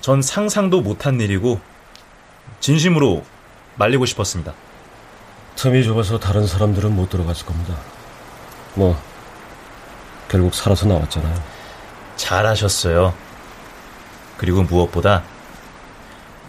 전 0.00 0.22
상상도 0.22 0.82
못한 0.82 1.20
일이고 1.20 1.60
진심으로 2.60 3.24
말리고 3.74 4.06
싶었습니다. 4.06 4.54
틈이 5.56 5.82
좁아서 5.82 6.20
다른 6.20 6.46
사람들은 6.46 6.94
못 6.94 7.10
들어갔을 7.10 7.44
겁니다. 7.44 7.76
뭐 8.74 8.96
결국 10.28 10.54
살아서 10.54 10.86
나왔잖아요. 10.86 11.42
잘하셨어요. 12.14 13.12
그리고 14.36 14.62
무엇보다 14.62 15.24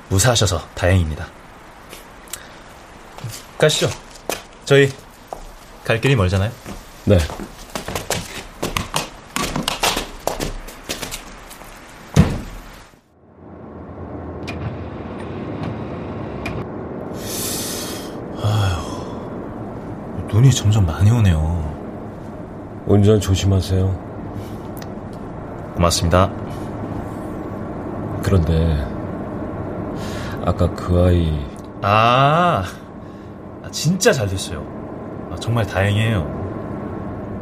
무사하셔서 0.09 0.67
다행입니다. 0.75 1.25
가시죠. 3.57 3.89
저희 4.65 4.93
갈 5.83 5.99
길이 5.99 6.15
멀잖아요. 6.15 6.51
네. 7.05 7.17
눈이 20.31 20.49
점점 20.51 20.85
많이 20.85 21.11
오네요. 21.11 22.83
운전 22.87 23.19
조심하세요. 23.19 23.85
고맙습니다. 25.75 26.31
그런데 28.23 28.87
아까 30.45 30.71
그 30.73 31.03
아이 31.03 31.45
아, 31.81 32.63
진짜 33.71 34.13
잘 34.13 34.27
됐어요. 34.27 34.65
아, 35.31 35.35
정말 35.35 35.65
다행이에요. 35.65 36.40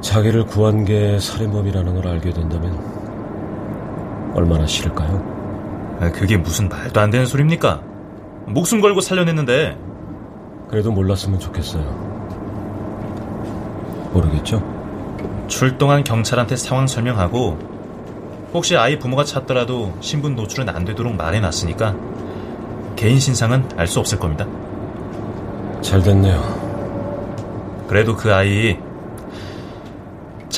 자기를 0.01 0.45
구한 0.45 0.85
게 0.85 1.19
살인범이라는 1.19 1.95
걸 1.95 2.07
알게 2.07 2.31
된다면 2.31 4.31
얼마나 4.33 4.65
싫을까요? 4.65 5.97
아, 5.99 6.12
그게 6.12 6.38
무슨 6.38 6.69
말도 6.69 6.99
안 6.99 7.09
되는 7.09 7.25
소리입니까? 7.25 7.81
목숨 8.45 8.81
걸고 8.81 9.01
살려냈는데. 9.01 9.77
그래도 10.69 10.91
몰랐으면 10.91 11.39
좋겠어요. 11.39 12.09
모르겠죠? 14.13 14.63
출동한 15.47 16.03
경찰한테 16.03 16.55
상황 16.55 16.88
설명하고 16.88 17.57
혹시 18.53 18.77
아이 18.77 18.97
부모가 18.97 19.23
찾더라도 19.23 19.93
신분 19.99 20.35
노출은 20.35 20.69
안 20.69 20.85
되도록 20.85 21.15
말해놨으니까 21.15 21.95
개인 22.95 23.19
신상은 23.19 23.67
알 23.77 23.88
수 23.88 23.99
없을 23.99 24.19
겁니다. 24.19 24.45
잘 25.81 26.01
됐네요. 26.01 26.59
그래도 27.88 28.15
그 28.15 28.33
아이 28.33 28.77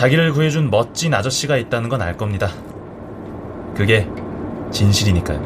자기를 0.02 0.34
구해준 0.34 0.72
멋진 0.72 1.14
아저씨가 1.14 1.58
있다는 1.58 1.88
건 1.88 2.02
알 2.02 2.18
겁니다. 2.18 2.50
그게 3.76 4.10
진실이니까요. 4.72 5.40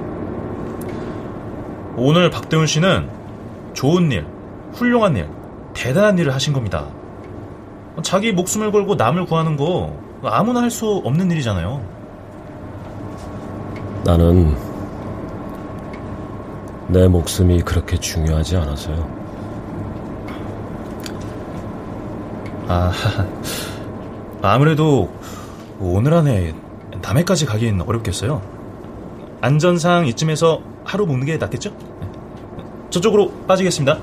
오늘 1.98 2.30
박대훈 2.30 2.66
씨는 2.66 3.10
좋은 3.74 4.10
일, 4.14 4.26
훌륭한 4.72 5.18
일, 5.18 5.28
대단한 5.74 6.18
일을 6.18 6.34
하신 6.34 6.54
겁니다. 6.54 6.86
자기 8.02 8.32
목숨을 8.32 8.72
걸고 8.72 8.96
남을 8.96 9.26
구하는 9.26 9.58
거 9.58 9.94
아무나 10.24 10.62
할 10.62 10.72
수 10.72 11.02
없는 11.04 11.30
일이잖아요. 11.32 11.82
나는 14.06 14.56
내 16.88 17.10
목숨이 17.10 17.62
그렇게 17.62 17.98
중요하지 17.98 18.56
않아서요. 18.56 19.10
아, 22.70 22.94
아무래도 24.52 25.12
오늘 25.80 26.14
안에 26.14 26.54
남해까지 27.02 27.46
가긴 27.46 27.82
어렵겠어요. 27.82 28.42
안전상 29.42 30.08
이쯤에서 30.08 30.62
하루 30.84 31.06
묵는 31.06 31.26
게 31.26 31.38
낫겠죠? 31.38 31.76
저쪽으로 32.90 33.32
빠지겠습니다. 33.48 34.00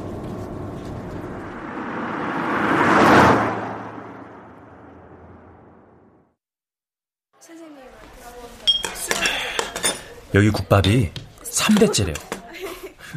여기 10.34 10.50
국밥이 10.50 11.10
3대째래요. 11.42 12.16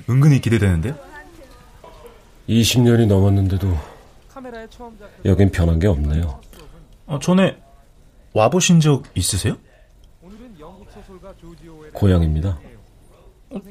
은근히 0.09 0.41
기대되는데요? 0.41 0.95
20년이 2.49 3.07
넘었는데도 3.07 3.77
여긴 5.23 5.49
변한 5.49 5.79
게 5.79 5.87
없네요. 5.87 6.39
어, 7.07 7.19
전에 7.19 7.57
와보신 8.33 8.79
적 8.79 9.03
있으세요? 9.15 9.57
고향입니다. 11.93 12.59
어, 13.51 13.61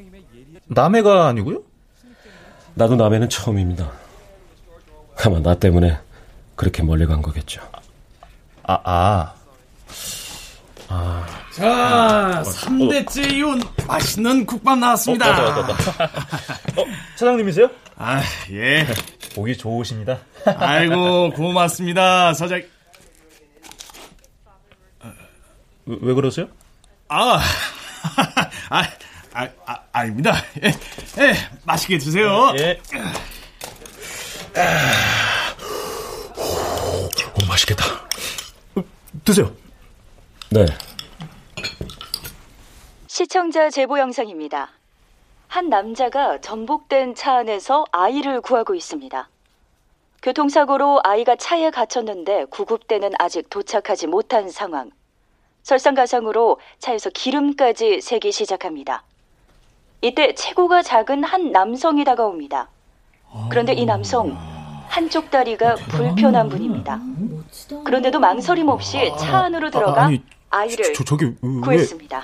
남해가 0.67 1.27
아니고요? 1.27 1.61
나도 2.73 2.95
남해는 2.95 3.29
처음입니다. 3.29 3.91
아마 5.23 5.39
나 5.39 5.55
때문에 5.55 5.97
그렇게 6.55 6.83
멀리 6.83 7.05
간 7.05 7.21
거겠죠. 7.21 7.61
아, 8.63 8.79
아. 8.83 9.33
아. 10.87 11.25
자, 11.53 12.43
3대째 12.45 13.31
이온 13.31 13.61
맛있는 13.87 14.45
국밥 14.45 14.77
나왔습니다. 14.77 15.29
어, 15.29 15.31
맞다, 15.31 15.61
맞다, 15.61 15.93
맞다. 15.93 16.03
어, 16.81 16.85
사장님이세요? 17.15 17.69
아, 17.97 18.21
예. 18.51 18.85
보기 19.35 19.57
좋으십니다. 19.57 20.19
아이고, 20.45 21.31
고맙습니다, 21.31 22.33
사장. 22.33 22.61
왜, 25.85 25.97
왜 26.01 26.13
그러세요? 26.13 26.47
아, 27.07 27.39
아, 28.69 28.83
아, 29.33 29.47
아, 29.65 29.79
아닙니다. 29.91 30.33
예, 30.63 30.67
예, 30.67 31.33
맛있게 31.65 31.97
드세요. 31.97 32.53
예. 32.57 32.79
오, 36.37 37.45
맛있겠다. 37.47 37.83
드세요. 39.23 39.51
네. 40.49 40.65
시청자 43.07 43.69
제보 43.69 43.99
영상입니다. 43.99 44.71
한 45.47 45.69
남자가 45.69 46.39
전복된 46.41 47.15
차 47.15 47.37
안에서 47.37 47.85
아이를 47.91 48.41
구하고 48.41 48.75
있습니다. 48.75 49.29
교통사고로 50.21 51.01
아이가 51.03 51.35
차에 51.35 51.69
갇혔는데 51.69 52.45
구급대는 52.45 53.11
아직 53.19 53.49
도착하지 53.49 54.07
못한 54.07 54.49
상황. 54.49 54.91
설상가상으로 55.65 56.59
차에서 56.77 57.09
기름까지 57.09 57.99
새기 57.99 58.31
시작합니다. 58.31 59.03
이때 60.01 60.35
체구가 60.35 60.83
작은 60.83 61.23
한 61.23 61.51
남성이 61.51 62.03
다가옵니다. 62.03 62.69
그런데 63.49 63.73
이 63.73 63.85
남성 63.85 64.37
한쪽 64.87 65.31
다리가 65.31 65.75
불편한 65.89 66.49
분입니다. 66.49 67.01
그런데도 67.83 68.19
망설임 68.19 68.69
없이 68.69 69.11
차 69.19 69.45
안으로 69.45 69.71
들어가 69.71 70.09
아, 70.51 70.65
이를 70.65 70.93
저, 70.93 71.03
저기, 71.03 71.25
왜... 71.41 71.61
구했습니다. 71.61 72.23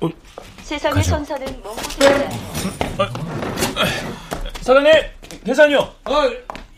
어, 0.00 0.08
세상의 0.62 0.96
가죠. 1.02 1.10
천사는 1.10 1.60
먼 1.62 1.74
곳에 1.74 2.28
사장님, 4.60 4.92
계산이요. 5.44 5.92
아, 6.04 6.30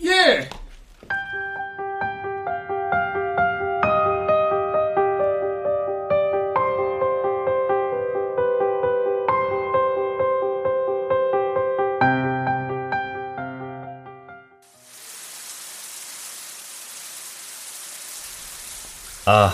예. 0.06 0.48
아, 19.32 19.52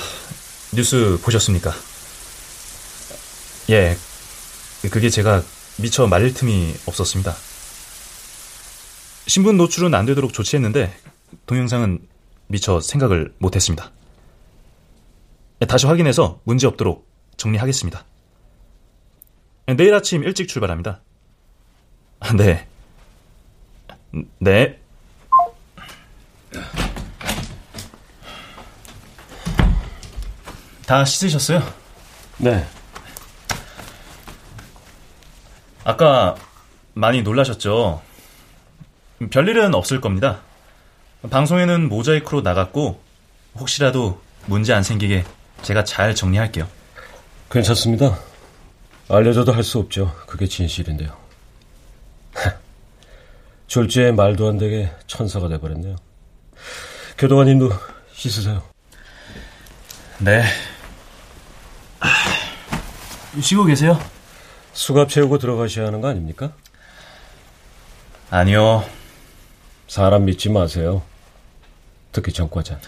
뉴스 0.72 1.18
보셨습니까? 1.22 1.70
예, 3.68 3.94
그게 4.90 5.10
제가 5.10 5.42
미처 5.76 6.06
말릴 6.06 6.32
틈이 6.32 6.72
없었습니다. 6.86 7.34
신분 9.26 9.58
노출은 9.58 9.94
안 9.94 10.06
되도록 10.06 10.32
조치했는데 10.32 10.96
동영상은 11.44 12.08
미처 12.46 12.80
생각을 12.80 13.34
못했습니다. 13.36 13.92
다시 15.68 15.84
확인해서 15.84 16.40
문제 16.44 16.66
없도록 16.66 17.06
정리하겠습니다. 17.36 18.02
내일 19.76 19.92
아침 19.92 20.24
일찍 20.24 20.48
출발합니다. 20.48 21.02
네. 22.34 22.66
네. 24.38 24.80
다 30.86 31.04
씻으셨어요? 31.04 31.62
네. 32.38 32.64
아까 35.84 36.36
많이 36.94 37.22
놀라셨죠? 37.22 38.02
별일은 39.30 39.74
없을 39.74 40.00
겁니다. 40.00 40.40
방송에는 41.30 41.88
모자이크로 41.88 42.42
나갔고 42.42 43.00
혹시라도 43.56 44.20
문제 44.46 44.72
안 44.72 44.82
생기게 44.82 45.24
제가 45.62 45.84
잘 45.84 46.14
정리할게요. 46.14 46.68
괜찮습니다. 47.50 48.18
알려줘도 49.08 49.52
할 49.52 49.62
수 49.62 49.78
없죠. 49.78 50.14
그게 50.26 50.46
진실인데요. 50.46 51.16
졸지에 53.66 54.12
말도 54.12 54.48
안 54.48 54.58
되게 54.58 54.90
천사가 55.06 55.48
돼버렸네요. 55.48 55.96
교도관님도 57.18 57.70
씻으세요. 58.12 58.62
네. 60.18 60.42
쉬고 63.40 63.64
계세요? 63.64 63.98
수갑 64.72 65.08
채우고 65.08 65.38
들어가셔야 65.38 65.86
하는 65.86 66.00
거 66.00 66.08
아닙니까? 66.08 66.52
아니요. 68.30 68.84
사람 69.88 70.24
믿지 70.24 70.48
마세요. 70.50 71.02
특히 72.12 72.32
정과자. 72.32 72.78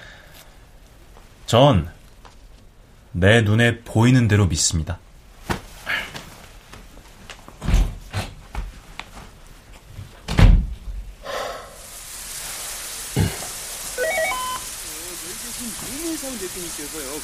전 1.46 1.98
내 3.12 3.40
눈에 3.42 3.80
보이는 3.80 4.28
대로 4.28 4.46
믿습니다. 4.46 4.98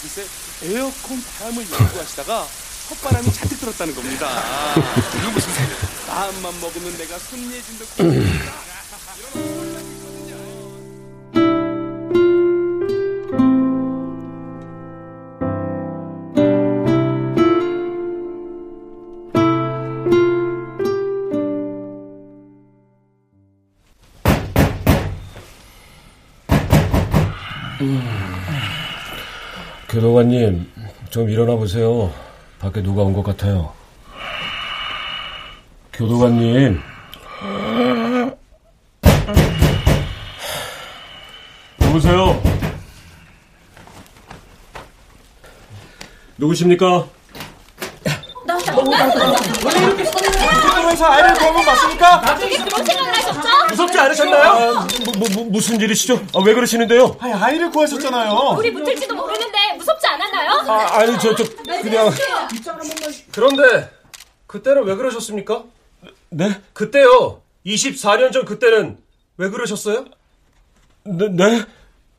글쎄 0.01 0.27
에어컨 0.63 1.23
바람을 1.39 1.63
연구하시다가 1.71 2.47
헛바람이 2.90 3.33
잔뜩 3.33 3.61
들었다는 3.61 3.94
겁니다. 3.94 4.29
이거 5.20 5.31
무슨 5.31 5.53
소리야? 5.53 5.77
마음만 6.09 6.61
먹으면 6.61 6.97
내가 6.99 7.18
손예진도 7.18 7.85
교도관님, 29.88 30.70
좀 31.11 31.31
일어나 31.31 31.55
보세요. 31.55 32.12
밖에 32.64 32.83
누가 32.83 33.03
온 33.03 33.12
것 33.12 33.22
같아요. 33.22 33.74
교도관님. 35.92 36.81
누구세요? 41.79 42.40
누구십니까? 46.37 47.07
학교에서 50.74 51.05
아이를 51.07 51.35
구하면 51.35 51.64
맞습니까? 51.64 52.20
갑자기 52.20 52.57
그런 52.59 52.85
생각을 52.85 53.12
하셨죠? 53.16 53.48
무섭지 53.70 53.98
않으셨나요? 53.98 54.42
아, 54.44 54.87
뭐, 55.18 55.29
뭐, 55.35 55.44
무슨 55.50 55.81
일이시죠? 55.81 56.20
아, 56.35 56.40
왜 56.44 56.55
그러시는데요? 56.55 57.16
아니, 57.20 57.33
아이를 57.33 57.70
구하셨잖아요. 57.70 58.57
우리 58.59 58.72
붙을지도 58.72 59.14
모르는데 59.14 59.34
무섭지 59.85 60.07
않았나요? 60.07 60.51
아, 60.66 60.99
아니, 60.99 61.18
저, 61.18 61.35
저, 61.35 61.44
그냥. 61.83 62.11
그런데 63.31 63.90
그때는 64.47 64.85
왜 64.85 64.97
그러셨습니까? 64.97 65.64
네? 66.31 66.61
그때요. 66.73 67.42
24년 67.66 68.33
전 68.33 68.44
그때는 68.44 68.99
왜 69.37 69.51
그러셨어요? 69.51 70.07
네? 71.05 71.29
네? 71.29 71.64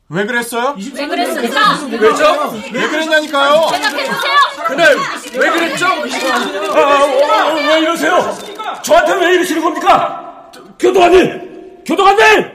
왜 0.08 0.24
그랬어요? 0.24 0.76
왜 0.94 1.06
그랬습니까? 1.08 1.80
왜죠? 1.90 2.60
왜 2.72 2.88
그랬냐니까요? 2.88 3.68
대답해주세요! 3.72 4.36
그날 4.68 4.96
왜 5.34 5.50
그랬죠? 5.50 5.86
아, 5.86 6.78
아, 6.78 7.54
왜 7.54 7.80
이러세요? 7.80 8.36
저한테 8.82 9.14
왜 9.14 9.34
이러시는 9.34 9.62
겁니까? 9.64 10.50
교도관님! 10.78 11.84
교도관님! 11.84 12.52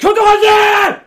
교도관님! 0.00 1.02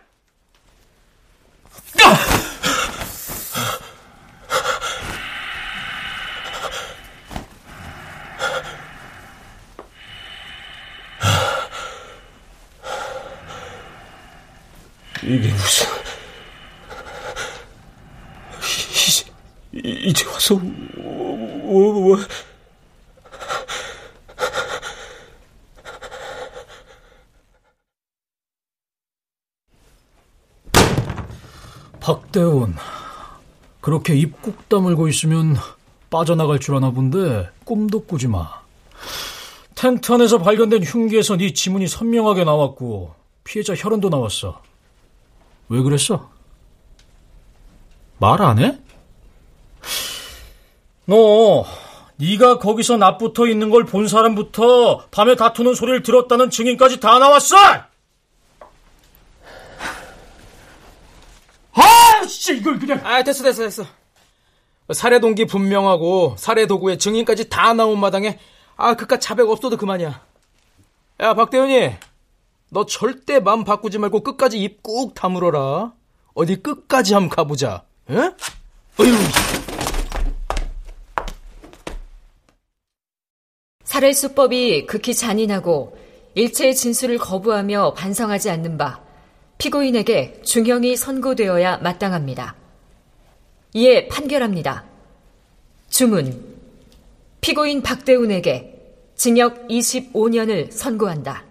이게 15.26 15.48
무슨 15.48 15.86
이제, 18.62 19.24
이제 19.72 20.24
와서 20.26 20.54
왜, 20.54 20.62
왜, 21.64 22.26
박대원, 31.98 32.76
그렇게 33.80 34.14
입꾹 34.14 34.68
다물고 34.68 35.08
있으면 35.08 35.56
빠져나갈 36.08 36.60
줄 36.60 36.76
아나 36.76 36.92
본데 36.92 37.50
꿈도 37.64 38.04
꾸지 38.04 38.28
마. 38.28 38.48
텐트 39.74 40.12
안에서 40.12 40.38
발견된 40.38 40.84
흉기에서 40.84 41.36
네 41.36 41.52
지문이 41.52 41.88
선명하게 41.88 42.44
나왔고 42.44 43.16
피해자 43.42 43.74
혈흔도 43.74 44.08
나왔어. 44.08 44.62
왜 45.68 45.82
그랬어? 45.82 46.30
말 48.18 48.40
안 48.42 48.58
해? 48.58 48.78
너 51.06 51.64
네가 52.16 52.58
거기서 52.58 52.96
납붙어 52.96 53.46
있는 53.46 53.70
걸 53.70 53.84
본 53.84 54.08
사람부터 54.08 55.06
밤에 55.10 55.36
다투는 55.36 55.74
소리를 55.74 56.02
들었다는 56.02 56.50
증인까지 56.50 56.98
다 57.00 57.18
나왔어! 57.18 57.56
아, 61.72 62.26
씨, 62.26 62.56
이걸 62.56 62.78
그냥. 62.78 63.00
아, 63.04 63.22
됐어, 63.22 63.42
됐어, 63.44 63.62
됐어. 63.64 63.84
살해 64.92 65.18
동기 65.20 65.46
분명하고 65.46 66.36
살해 66.38 66.66
도구의 66.66 66.98
증인까지 66.98 67.48
다 67.48 67.74
나온 67.74 67.98
마당에 68.00 68.38
아, 68.76 68.94
그깟 68.94 69.20
자백 69.20 69.48
없어도 69.48 69.76
그만이야. 69.76 70.20
야, 71.20 71.34
박대현이, 71.34 71.96
너 72.70 72.84
절대 72.86 73.40
마음 73.40 73.64
바꾸지 73.64 73.98
말고 73.98 74.22
끝까지 74.22 74.58
입 74.60 74.82
꾹 74.82 75.14
다물어라. 75.14 75.92
어디 76.34 76.56
끝까지 76.56 77.14
한번 77.14 77.30
가보자. 77.30 77.84
에? 78.10 78.14
어휴. 78.16 79.12
살해 83.84 84.12
수법이 84.12 84.86
극히 84.86 85.14
잔인하고 85.14 85.96
일체의 86.34 86.74
진술을 86.74 87.18
거부하며 87.18 87.94
반성하지 87.94 88.50
않는 88.50 88.76
바 88.76 89.00
피고인에게 89.58 90.42
중형이 90.42 90.96
선고되어야 90.96 91.78
마땅합니다. 91.78 92.56
이에 93.72 94.08
판결합니다. 94.08 94.84
주문. 95.88 96.56
피고인 97.40 97.80
박대훈에게 97.82 98.74
징역 99.14 99.66
25년을 99.68 100.70
선고한다. 100.72 101.45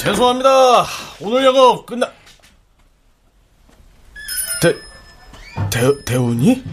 죄송합니다. 0.00 0.86
오늘 1.20 1.44
영업 1.44 1.84
끝나. 1.84 2.10
대, 4.62 4.74
대, 5.68 6.04
대훈이? 6.06 6.64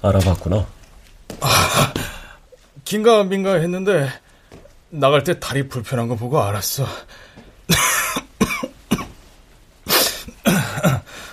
알아봤구나. 0.00 0.66
아, 1.40 1.94
긴가 2.86 3.24
민가 3.24 3.56
했는데 3.56 4.08
나갈 4.88 5.22
때 5.22 5.38
다리 5.38 5.68
불편한 5.68 6.08
거 6.08 6.16
보고 6.16 6.40
알았어. 6.40 6.86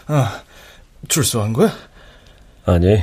아, 0.07 0.43
출소한 1.07 1.53
거야? 1.53 1.73
아니. 2.65 3.01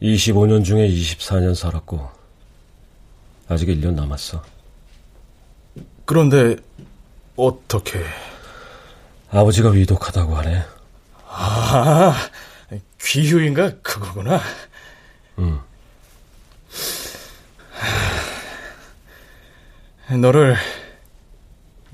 25년 0.00 0.64
중에 0.64 0.88
24년 0.88 1.54
살았고 1.54 2.08
아직 3.48 3.68
1년 3.68 3.92
남았어. 3.92 4.42
그런데 6.10 6.56
어떻게? 7.36 8.04
아버지가 9.30 9.70
위독하다고 9.70 10.34
하네. 10.34 10.64
아, 11.28 12.16
귀휴인가 13.00 13.78
그거구나. 13.80 14.40
응. 15.38 15.60
너를 20.20 20.56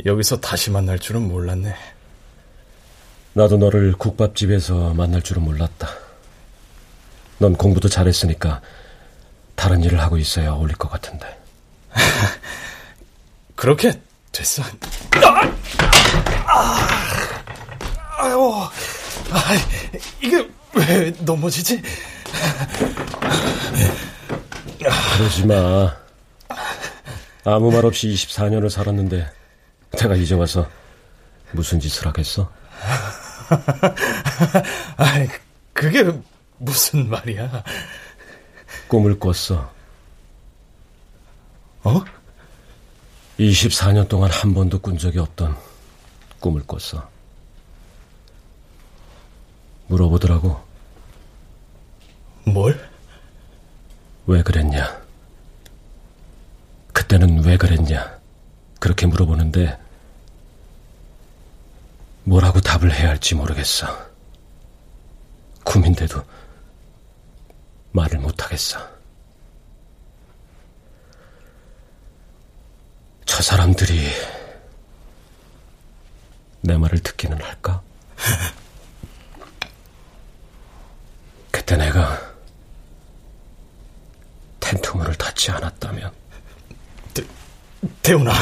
여기서 0.06 0.40
다시 0.40 0.70
만날 0.70 0.98
줄은 0.98 1.28
몰랐네. 1.28 1.76
나도 3.34 3.58
너를 3.58 3.92
국밥집에서 3.92 4.94
만날 4.94 5.20
줄은 5.20 5.42
몰랐다. 5.42 5.90
넌 7.36 7.54
공부도 7.54 7.90
잘했으니까 7.90 8.62
다른 9.56 9.84
일을 9.84 10.00
하고 10.00 10.16
있어야 10.16 10.52
어울릴 10.52 10.74
것 10.76 10.88
같은데. 10.90 11.38
그렇게 13.57 13.90
됐어. 14.30 14.62
아, 15.24 15.52
아유, 18.18 18.68
아, 19.30 19.54
이게 20.22 20.48
왜 20.74 21.11
넘어지지? 21.20 21.82
그러지 25.16 25.46
마. 25.46 25.96
아무 27.44 27.70
말 27.70 27.84
없이 27.84 28.09
24년을 28.09 28.68
살았는데 28.68 29.30
내가 29.92 30.14
이제 30.16 30.34
와서 30.34 30.68
무슨 31.52 31.80
짓을 31.80 32.07
하겠어? 32.07 32.50
아, 34.98 35.26
그게 35.72 36.04
무슨 36.59 37.09
말이야? 37.09 37.62
꿈을 38.88 39.18
꿨어. 39.18 39.72
어? 41.84 42.04
24년 43.39 44.09
동안 44.09 44.30
한 44.30 44.55
번도 44.55 44.78
꾼 44.78 44.97
적이 44.97 45.18
없던 45.18 45.57
꿈을 46.41 46.62
꿨어. 46.66 47.07
물어보더라고. 49.89 50.64
뭘? 52.45 52.91
왜 54.26 54.43
그랬냐? 54.43 55.03
그때는 56.93 57.45
왜 57.45 57.57
그랬냐? 57.57 58.18
그렇게 58.80 59.07
물어보는데 59.07 59.78
뭐라고 62.24 62.61
답을 62.61 62.93
해야 62.93 63.11
할지 63.11 63.34
모르겠어. 63.34 63.87
꿈인데도 65.64 66.24
말을 67.93 68.18
못하겠어. 68.18 68.95
저 73.26 73.42
사람들이 73.42 74.08
내 76.62 76.76
말을 76.76 77.00
듣기는 77.00 77.40
할까? 77.42 77.82
그때 81.50 81.76
내가 81.76 82.18
텐트 84.60 84.90
문을 84.96 85.14
닫지 85.16 85.50
않았다면 85.50 86.10
대훈아 88.02 88.32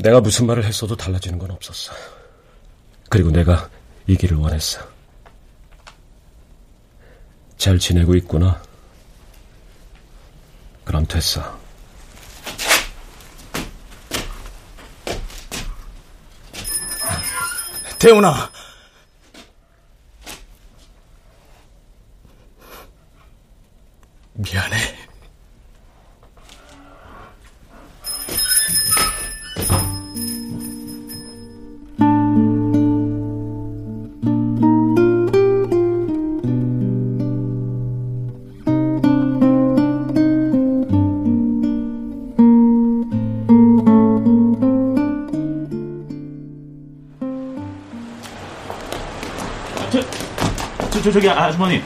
내가 0.00 0.20
무슨 0.20 0.46
말을 0.46 0.64
했어도 0.64 0.96
달라지는 0.96 1.38
건 1.38 1.50
없었어. 1.50 1.92
그리고 3.08 3.30
내가 3.30 3.68
이 4.06 4.16
길을 4.16 4.36
원했어. 4.36 4.80
잘 7.56 7.78
지내고 7.78 8.14
있구나. 8.14 8.62
그럼 10.88 11.04
됐어. 11.04 11.42
대훈아. 17.98 18.50
미안해. 24.32 24.87
저, 51.08 51.12
저, 51.12 51.12
저기 51.12 51.28
아주머니 51.30 51.82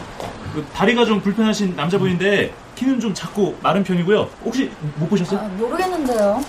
그 0.53 0.65
다리가 0.75 1.05
좀 1.05 1.21
불편하신 1.21 1.77
남자분인데 1.77 2.53
키는 2.75 2.99
좀 2.99 3.15
작고 3.15 3.57
마른 3.63 3.85
편이고요 3.85 4.29
혹시 4.45 4.71
못 4.97 5.09
보셨어요? 5.09 5.41
아, 5.41 5.43
모르겠는데요. 5.45 6.45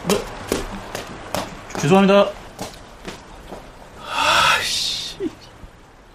죄송합니다 1.79 2.29
아씨 3.99 5.29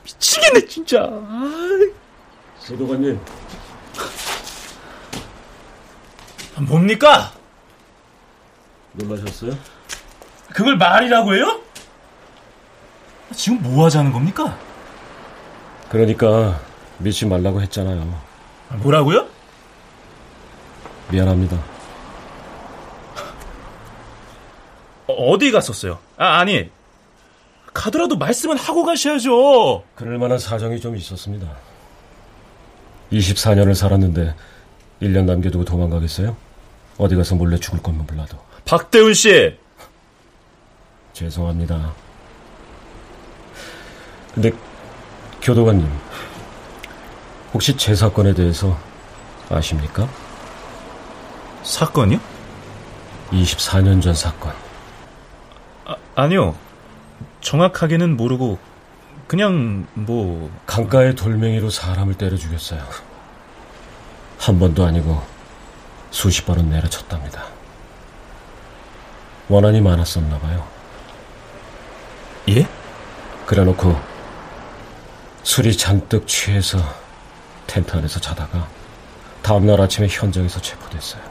미치겠네 0.04 0.66
진짜 0.66 1.08
소도관님 2.58 3.20
뭡니까? 6.60 7.32
놀라셨어요? 8.92 9.52
그걸 10.52 10.76
말이라고 10.76 11.34
해요? 11.36 11.60
지금 13.32 13.62
뭐 13.62 13.84
하자는 13.84 14.12
겁니까? 14.12 14.58
그러니까 15.90 16.60
믿지 16.98 17.26
말라고 17.26 17.62
했잖아요. 17.62 18.20
뭐라고요? 18.82 19.26
미안합니다. 21.10 21.56
어, 25.06 25.12
어디 25.12 25.50
갔었어요? 25.50 25.98
아, 26.16 26.38
아니. 26.38 26.70
가더라도 27.72 28.16
말씀은 28.16 28.58
하고 28.58 28.84
가셔야죠. 28.84 29.84
그럴 29.94 30.18
만한 30.18 30.38
사정이 30.38 30.80
좀 30.80 30.96
있었습니다. 30.96 31.46
24년을 33.12 33.74
살았는데 33.74 34.34
1년 35.00 35.24
남겨두고 35.24 35.64
도망가겠어요? 35.64 36.36
어디 36.98 37.14
가서 37.14 37.36
몰래 37.36 37.56
죽을 37.56 37.80
것만 37.80 38.06
몰라도. 38.06 38.36
박대훈 38.64 39.14
씨! 39.14 39.56
죄송합니다. 41.12 41.94
근데 44.34 44.52
교도관님, 45.42 45.88
혹시 47.54 47.76
제 47.76 47.94
사건에 47.94 48.34
대해서 48.34 48.76
아십니까? 49.50 50.08
사건이요? 51.62 52.18
24년 53.30 54.02
전 54.02 54.14
사건. 54.14 54.52
아, 55.86 55.96
아니요. 56.14 56.54
정확하게는 57.40 58.16
모르고 58.16 58.58
그냥 59.26 59.86
뭐 59.94 60.50
강가의 60.66 61.14
돌멩이로 61.14 61.70
사람을 61.70 62.14
때려 62.14 62.36
죽였어요. 62.36 62.82
한 64.38 64.58
번도 64.58 64.84
아니고 64.84 65.22
수십 66.10 66.46
번은 66.46 66.70
내려쳤답니다. 66.70 67.44
원한이 69.48 69.80
많았었나 69.80 70.38
봐요. 70.38 70.66
예? 72.50 72.66
그래놓고 73.46 73.98
술이 75.48 75.78
잔뜩 75.78 76.28
취해서 76.28 76.78
텐트 77.66 77.96
안에서 77.96 78.20
자다가 78.20 78.68
다음날 79.40 79.80
아침에 79.80 80.06
현장에서 80.06 80.60
체포됐어요. 80.60 81.22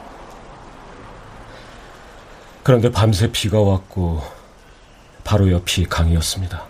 그런데 2.63 2.91
밤새 2.91 3.31
비가 3.31 3.59
왔고 3.59 4.23
바로 5.23 5.51
옆이 5.51 5.85
강이었습니다. 5.85 6.63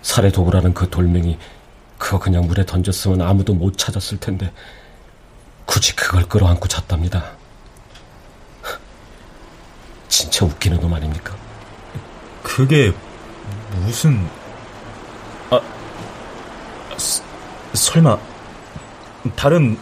살해 0.00 0.32
도구라는 0.32 0.72
그 0.72 0.88
돌멩이 0.88 1.38
그거 1.98 2.18
그냥 2.18 2.46
물에 2.46 2.64
던졌으면 2.64 3.20
아무도 3.20 3.52
못 3.52 3.76
찾았을 3.76 4.18
텐데 4.18 4.50
굳이 5.66 5.94
그걸 5.94 6.26
끌어안고 6.26 6.68
잤답니다. 6.68 7.32
진짜 10.08 10.46
웃기는 10.46 10.80
놈 10.80 10.94
아닙니까? 10.94 11.36
그게 12.42 12.94
무슨 13.84 14.26
아 14.26 14.39
스, 17.00 17.22
설마 17.72 18.18
다른 19.34 19.78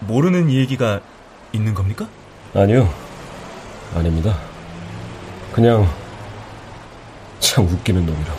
모르는 0.00 0.50
얘기가 0.50 1.00
있는 1.52 1.72
겁니까? 1.74 2.06
아니요. 2.54 2.92
아닙니다. 3.94 4.38
그냥 5.52 5.90
참 7.40 7.64
웃기는 7.64 8.04
놈이라고. 8.04 8.38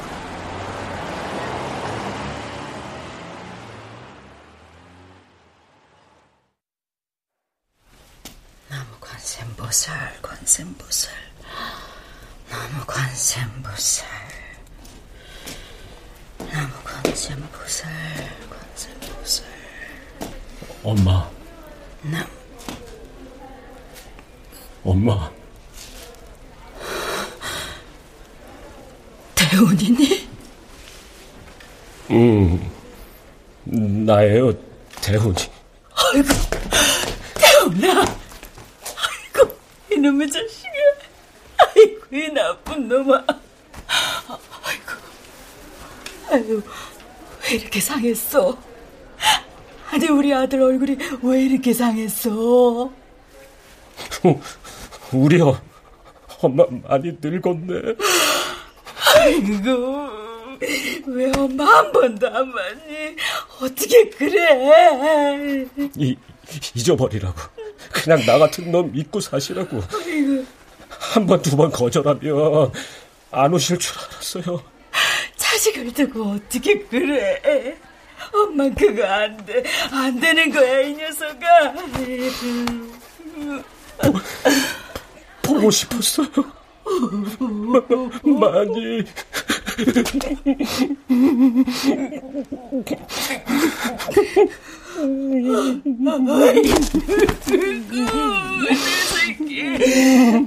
나무 8.70 8.86
관세음보살 9.02 10.22
관세음보살 10.22 11.14
나무 12.50 12.86
나무 12.86 14.19
관세음보살 17.10 17.92
관세음보살 18.50 19.46
엄마, 20.84 21.30
나 22.04 22.28
엄마. 24.84 25.32
대훈이니? 29.36 30.30
음, 32.12 32.72
나예요, 34.06 34.54
대훈이. 35.02 35.36
아이고, 35.92 36.30
대훈아. 37.36 38.02
아이고, 38.02 39.58
이놈의 39.92 40.30
자식아. 40.32 40.72
아이고, 41.58 42.16
이 42.16 42.30
나쁜 42.30 42.88
놈아. 42.88 43.26
아이고, 44.64 44.92
아이고, 46.32 46.62
왜 47.50 47.56
이렇게 47.56 47.80
상했어? 47.80 48.56
아니, 49.90 50.08
우리 50.08 50.32
아들 50.32 50.62
얼굴이 50.62 50.98
왜 51.24 51.44
이렇게 51.46 51.74
상했어? 51.74 52.92
우리요, 55.12 55.60
엄마 56.42 56.64
많이 56.88 57.18
늙었네. 57.20 57.96
아이고, 59.16 60.10
왜 61.08 61.32
엄마 61.36 61.66
한 61.66 61.92
번도 61.92 62.28
안 62.28 62.54
봤니? 62.54 63.16
어떻게 63.64 64.08
그래? 64.12 65.66
이, 65.98 66.16
잊어버리라고. 66.76 67.36
그냥 67.92 68.24
나 68.28 68.38
같은 68.38 68.72
놈 68.72 68.92
믿고 68.92 69.20
사시라고. 69.20 69.82
한 70.90 71.26
번, 71.26 71.42
두번 71.42 71.72
거절하면 71.72 72.72
안 73.32 73.54
오실 73.56 73.80
줄 73.80 73.98
알았어요. 73.98 74.79
자식을 75.60 75.94
두고 75.94 76.24
어떻게 76.24 76.80
그래? 76.80 77.76
엄마 78.34 78.70
그거 78.70 79.04
안 79.04 79.36
돼. 79.46 79.62
안 79.92 80.18
되는 80.18 80.50
거야, 80.52 80.80
이 80.82 80.94
녀석아. 80.94 81.74
보고 85.42 85.70
싶었어요. 85.70 86.30
많이. 88.24 89.04
내 98.64 98.76
새끼. 99.10 99.62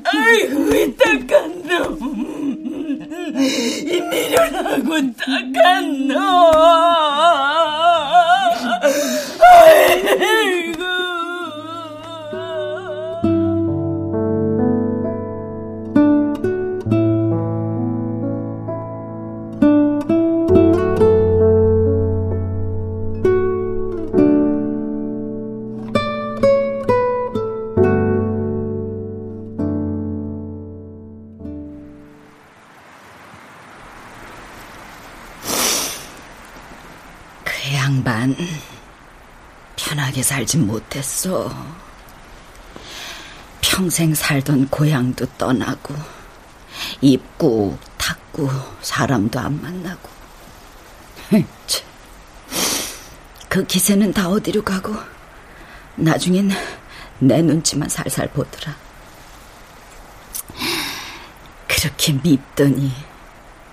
아이고, 0.04 0.74
이 0.74 0.96
딱한 0.96 1.62
놈. 1.68 2.22
이 4.32 4.34
미련하고 4.34 5.12
딱한 5.14 6.08
놈. 6.08 6.71
편하게 40.22 40.24
살진 40.24 40.66
못했어. 40.66 41.52
평생 43.60 44.14
살던 44.14 44.68
고향도 44.68 45.26
떠나고 45.36 45.94
입고 47.00 47.78
탔고 47.98 48.48
사람도 48.80 49.38
안 49.38 49.60
만나고 49.60 50.08
참. 51.66 51.86
그 53.48 53.66
기세는 53.66 54.12
다 54.12 54.28
어디로 54.28 54.62
가고 54.62 54.94
나중엔 55.96 56.50
내 57.18 57.42
눈치만 57.42 57.88
살살 57.88 58.28
보더라. 58.28 58.74
그렇게 61.68 62.12
밉더니 62.12 62.92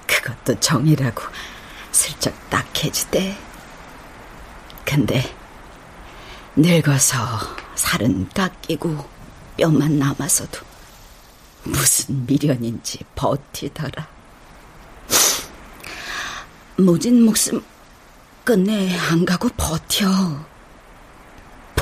그것도 0.08 0.60
정이라고 0.60 1.22
슬쩍 1.92 2.34
딱해지대. 2.50 3.38
근데 4.84 5.39
늙어서 6.62 7.16
살은 7.76 8.30
깎이고 8.30 9.10
뼈만 9.56 9.98
남아서도 9.98 10.60
무슨 11.64 12.26
미련인지 12.26 13.00
버티더라. 13.16 14.06
모진 16.78 17.24
목숨 17.24 17.64
끝내 18.44 18.94
안 18.98 19.24
가고 19.24 19.48
버텨. 19.56 20.08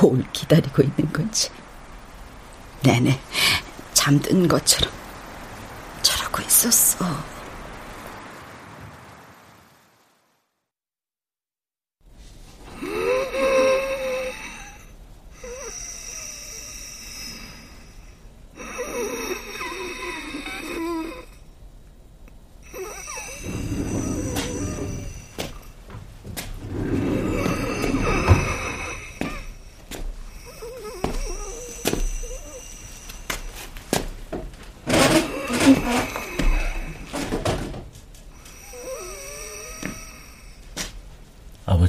뭘 0.00 0.24
기다리고 0.32 0.82
있는 0.82 1.12
건지. 1.12 1.50
내내 2.84 3.18
잠든 3.94 4.46
것처럼 4.46 4.92
저러고 6.02 6.40
있었어. 6.42 7.04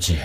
아버지. 0.10 0.18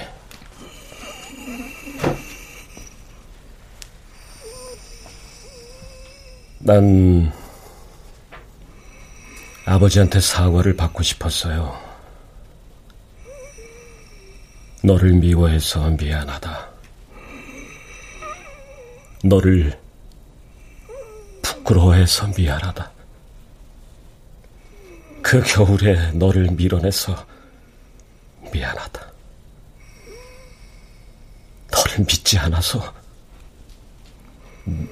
난 6.60 7.32
아버지한테 9.66 10.20
사과를 10.20 10.76
받고 10.76 11.02
싶었어요. 11.02 11.78
너를 14.82 15.12
미워해서 15.14 15.90
미안하다. 15.90 16.68
너를 19.24 19.78
부끄러워해서 21.42 22.28
미안하다. 22.36 22.90
그 25.22 25.42
겨울에 25.42 26.12
너를 26.12 26.50
밀어내서 26.50 27.26
미안하다. 28.52 29.14
너를 31.72 31.93
믿지 32.06 32.38
않아서 32.38 32.94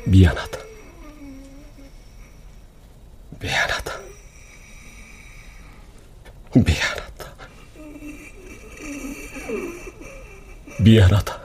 미안하다. 0.04 0.58
미안하다. 3.40 3.92
미안하다. 6.54 7.34
미안하다. 10.80 11.42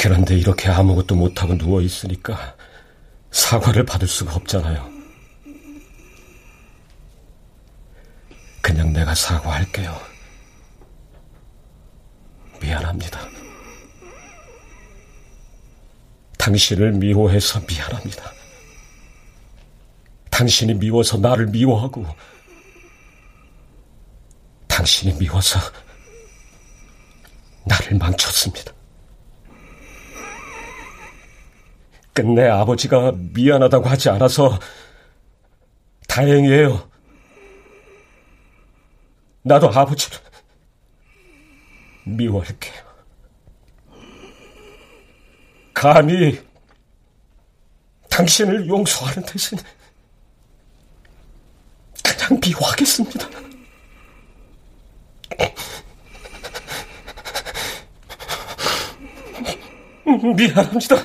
그런데 0.00 0.36
이렇게 0.36 0.68
아무것도 0.68 1.14
못하고 1.14 1.54
누워있으니까 1.54 2.56
사과를 3.30 3.86
받을 3.86 4.06
수가 4.06 4.34
없잖아요. 4.34 4.93
그냥 8.64 8.94
내가 8.94 9.14
사과할게요. 9.14 9.94
미안합니다. 12.62 13.20
당신을 16.38 16.92
미워해서 16.92 17.60
미안합니다. 17.68 18.32
당신이 20.30 20.72
미워서 20.74 21.18
나를 21.18 21.48
미워하고, 21.48 22.06
당신이 24.66 25.18
미워서 25.18 25.60
나를 27.66 27.98
망쳤습니다. 27.98 28.72
끝내 32.14 32.48
아버지가 32.48 33.12
미안하다고 33.14 33.86
하지 33.90 34.08
않아서 34.08 34.58
다행이에요. 36.08 36.93
나도 39.46 39.68
아버지를 39.68 40.18
미워할게요. 42.04 42.82
감히 45.74 46.40
당신을 48.08 48.66
용서하는 48.66 49.22
대신 49.26 49.58
그냥 52.02 52.40
미워하겠습니다. 52.40 53.28
미안합니다. 60.36 60.96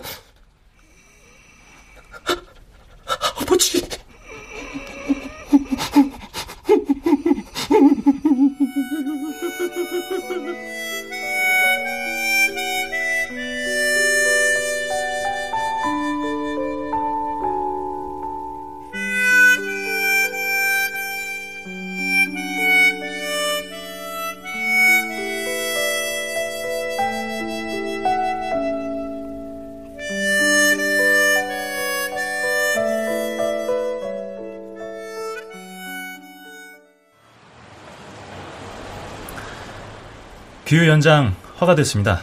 규 40.70 40.88
연장 40.88 41.36
허가됐습니다. 41.60 42.22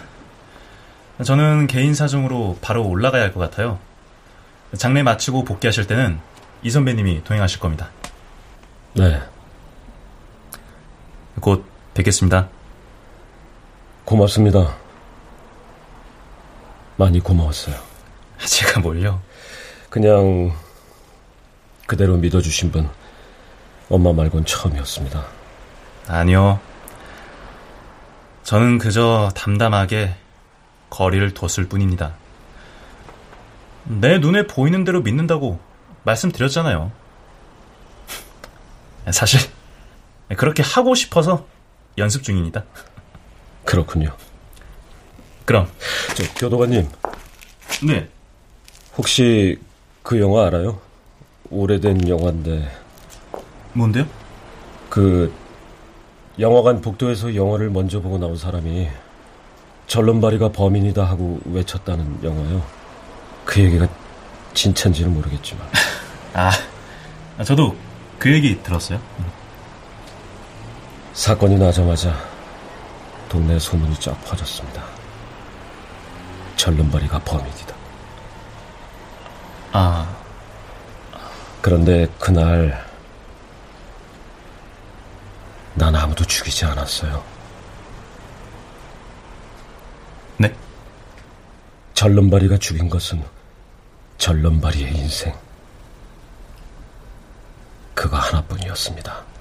저는 1.25 1.67
개인 1.67 1.95
사정으로 1.95 2.57
바로 2.61 2.87
올라가야 2.87 3.21
할 3.21 3.33
것 3.33 3.41
같아요. 3.41 3.81
장례 4.79 5.03
마치고 5.03 5.45
복귀하실 5.45 5.89
때는 5.89 6.21
이 6.63 6.71
선배님이 6.71 7.25
동행하실 7.25 7.59
겁니다. 7.59 7.91
네. 8.95 9.21
곧 11.41 11.65
뵙겠습니다. 11.95 12.49
고맙습니다. 14.05 14.77
많이 16.99 17.19
고마웠어요. 17.19 17.75
제가 18.47 18.79
뭘요? 18.79 19.21
그냥 19.91 20.53
그대로 21.89 22.17
믿어주신 22.17 22.71
분 22.71 22.89
엄마 23.89 24.13
말곤 24.13 24.45
처음이었습니다. 24.45 25.25
아니요. 26.07 26.61
저는 28.47 28.79
그저 28.79 29.29
담담하게 29.35 30.15
거리를 30.89 31.35
뒀을 31.35 31.67
뿐입니다. 31.69 32.15
내 33.83 34.19
눈에 34.19 34.47
보이는 34.47 34.85
대로 34.85 35.03
믿는다고 35.03 35.59
말씀드렸잖아요. 36.05 36.93
사실 39.11 39.41
그렇게 40.37 40.63
하고 40.63 40.95
싶어서 40.95 41.45
연습 41.99 42.23
중입니다. 42.23 42.63
그렇군요. 43.65 44.17
그럼 45.45 45.69
저 46.15 46.23
교도관님. 46.35 46.89
네. 47.85 48.09
혹시 48.97 49.59
그 50.05 50.21
영화 50.21 50.47
알아요? 50.47 50.81
오래된 51.51 52.09
영화인데. 52.09 52.71
뭔데요? 53.73 54.07
그 54.89 55.35
영화관 56.39 56.81
복도에서 56.81 57.35
영화를 57.35 57.71
먼저 57.71 58.01
보고 58.01 58.19
나온 58.19 58.37
사람이 58.37 58.89
절름발이가 59.87 60.53
범인이다 60.53 61.03
하고 61.05 61.41
외쳤다는 61.47 62.19
영화요. 62.23 62.63
그 63.45 63.61
얘기가 63.61 63.89
진짠지는 64.53 65.15
모르겠지만. 65.15 65.67
아, 66.35 66.51
저도 67.45 67.75
그 68.19 68.33
얘기 68.33 68.61
들었어요. 68.63 69.01
사건이 71.15 71.57
나자마자 71.57 72.15
동네 73.29 73.59
소문이 73.59 73.99
쫙 74.01 74.13
퍼졌습니다. 74.25 74.85
절름발이가 76.57 77.19
범인이다. 77.21 77.75
아. 79.73 80.17
그런데 81.63 82.07
그날 82.21 82.86
난 85.77 85.95
아무도 85.95 86.25
죽이지 86.25 86.65
않았어요. 86.65 87.23
네? 90.39 90.55
절름발이가 91.93 92.57
죽인 92.57 92.89
것은 92.89 93.23
절름발이의 94.17 94.95
인생. 94.97 95.35
그거 97.95 98.17
하나뿐이었습니다. 98.17 99.36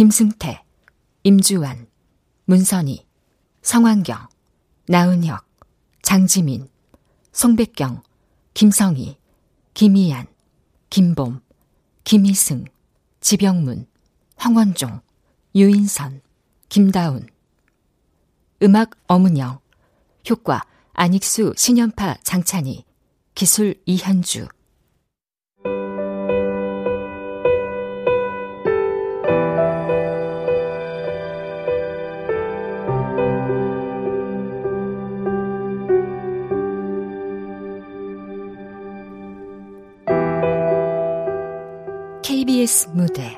김승태, 0.00 0.64
임주환, 1.24 1.86
문선희, 2.46 3.06
성환경, 3.60 4.28
나은혁, 4.88 5.46
장지민, 6.00 6.70
송백경, 7.32 8.02
김성희, 8.54 9.18
김희안, 9.74 10.26
김봄, 10.88 11.42
김희승, 12.04 12.64
지병문, 13.20 13.86
황원종, 14.36 15.02
유인선, 15.54 16.22
김다운. 16.70 17.26
음악 18.62 18.92
어문영. 19.06 19.60
효과 20.30 20.62
안익수 20.94 21.52
신연파 21.58 22.16
장찬희. 22.22 22.86
기술 23.34 23.74
이현주 23.84 24.48
KBS 42.70 42.88
무대 42.92 43.36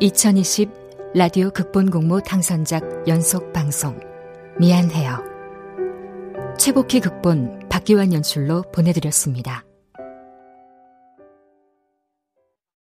2020 0.00 0.68
라디오 1.14 1.50
극본 1.50 1.90
공모 1.90 2.20
당선작 2.20 3.08
연속 3.08 3.52
방송 3.54 3.98
미안해요. 4.58 5.24
최복희 6.58 7.00
극본 7.00 7.68
박기환 7.70 8.12
연출로 8.12 8.62
보내드렸습니다. 8.72 9.64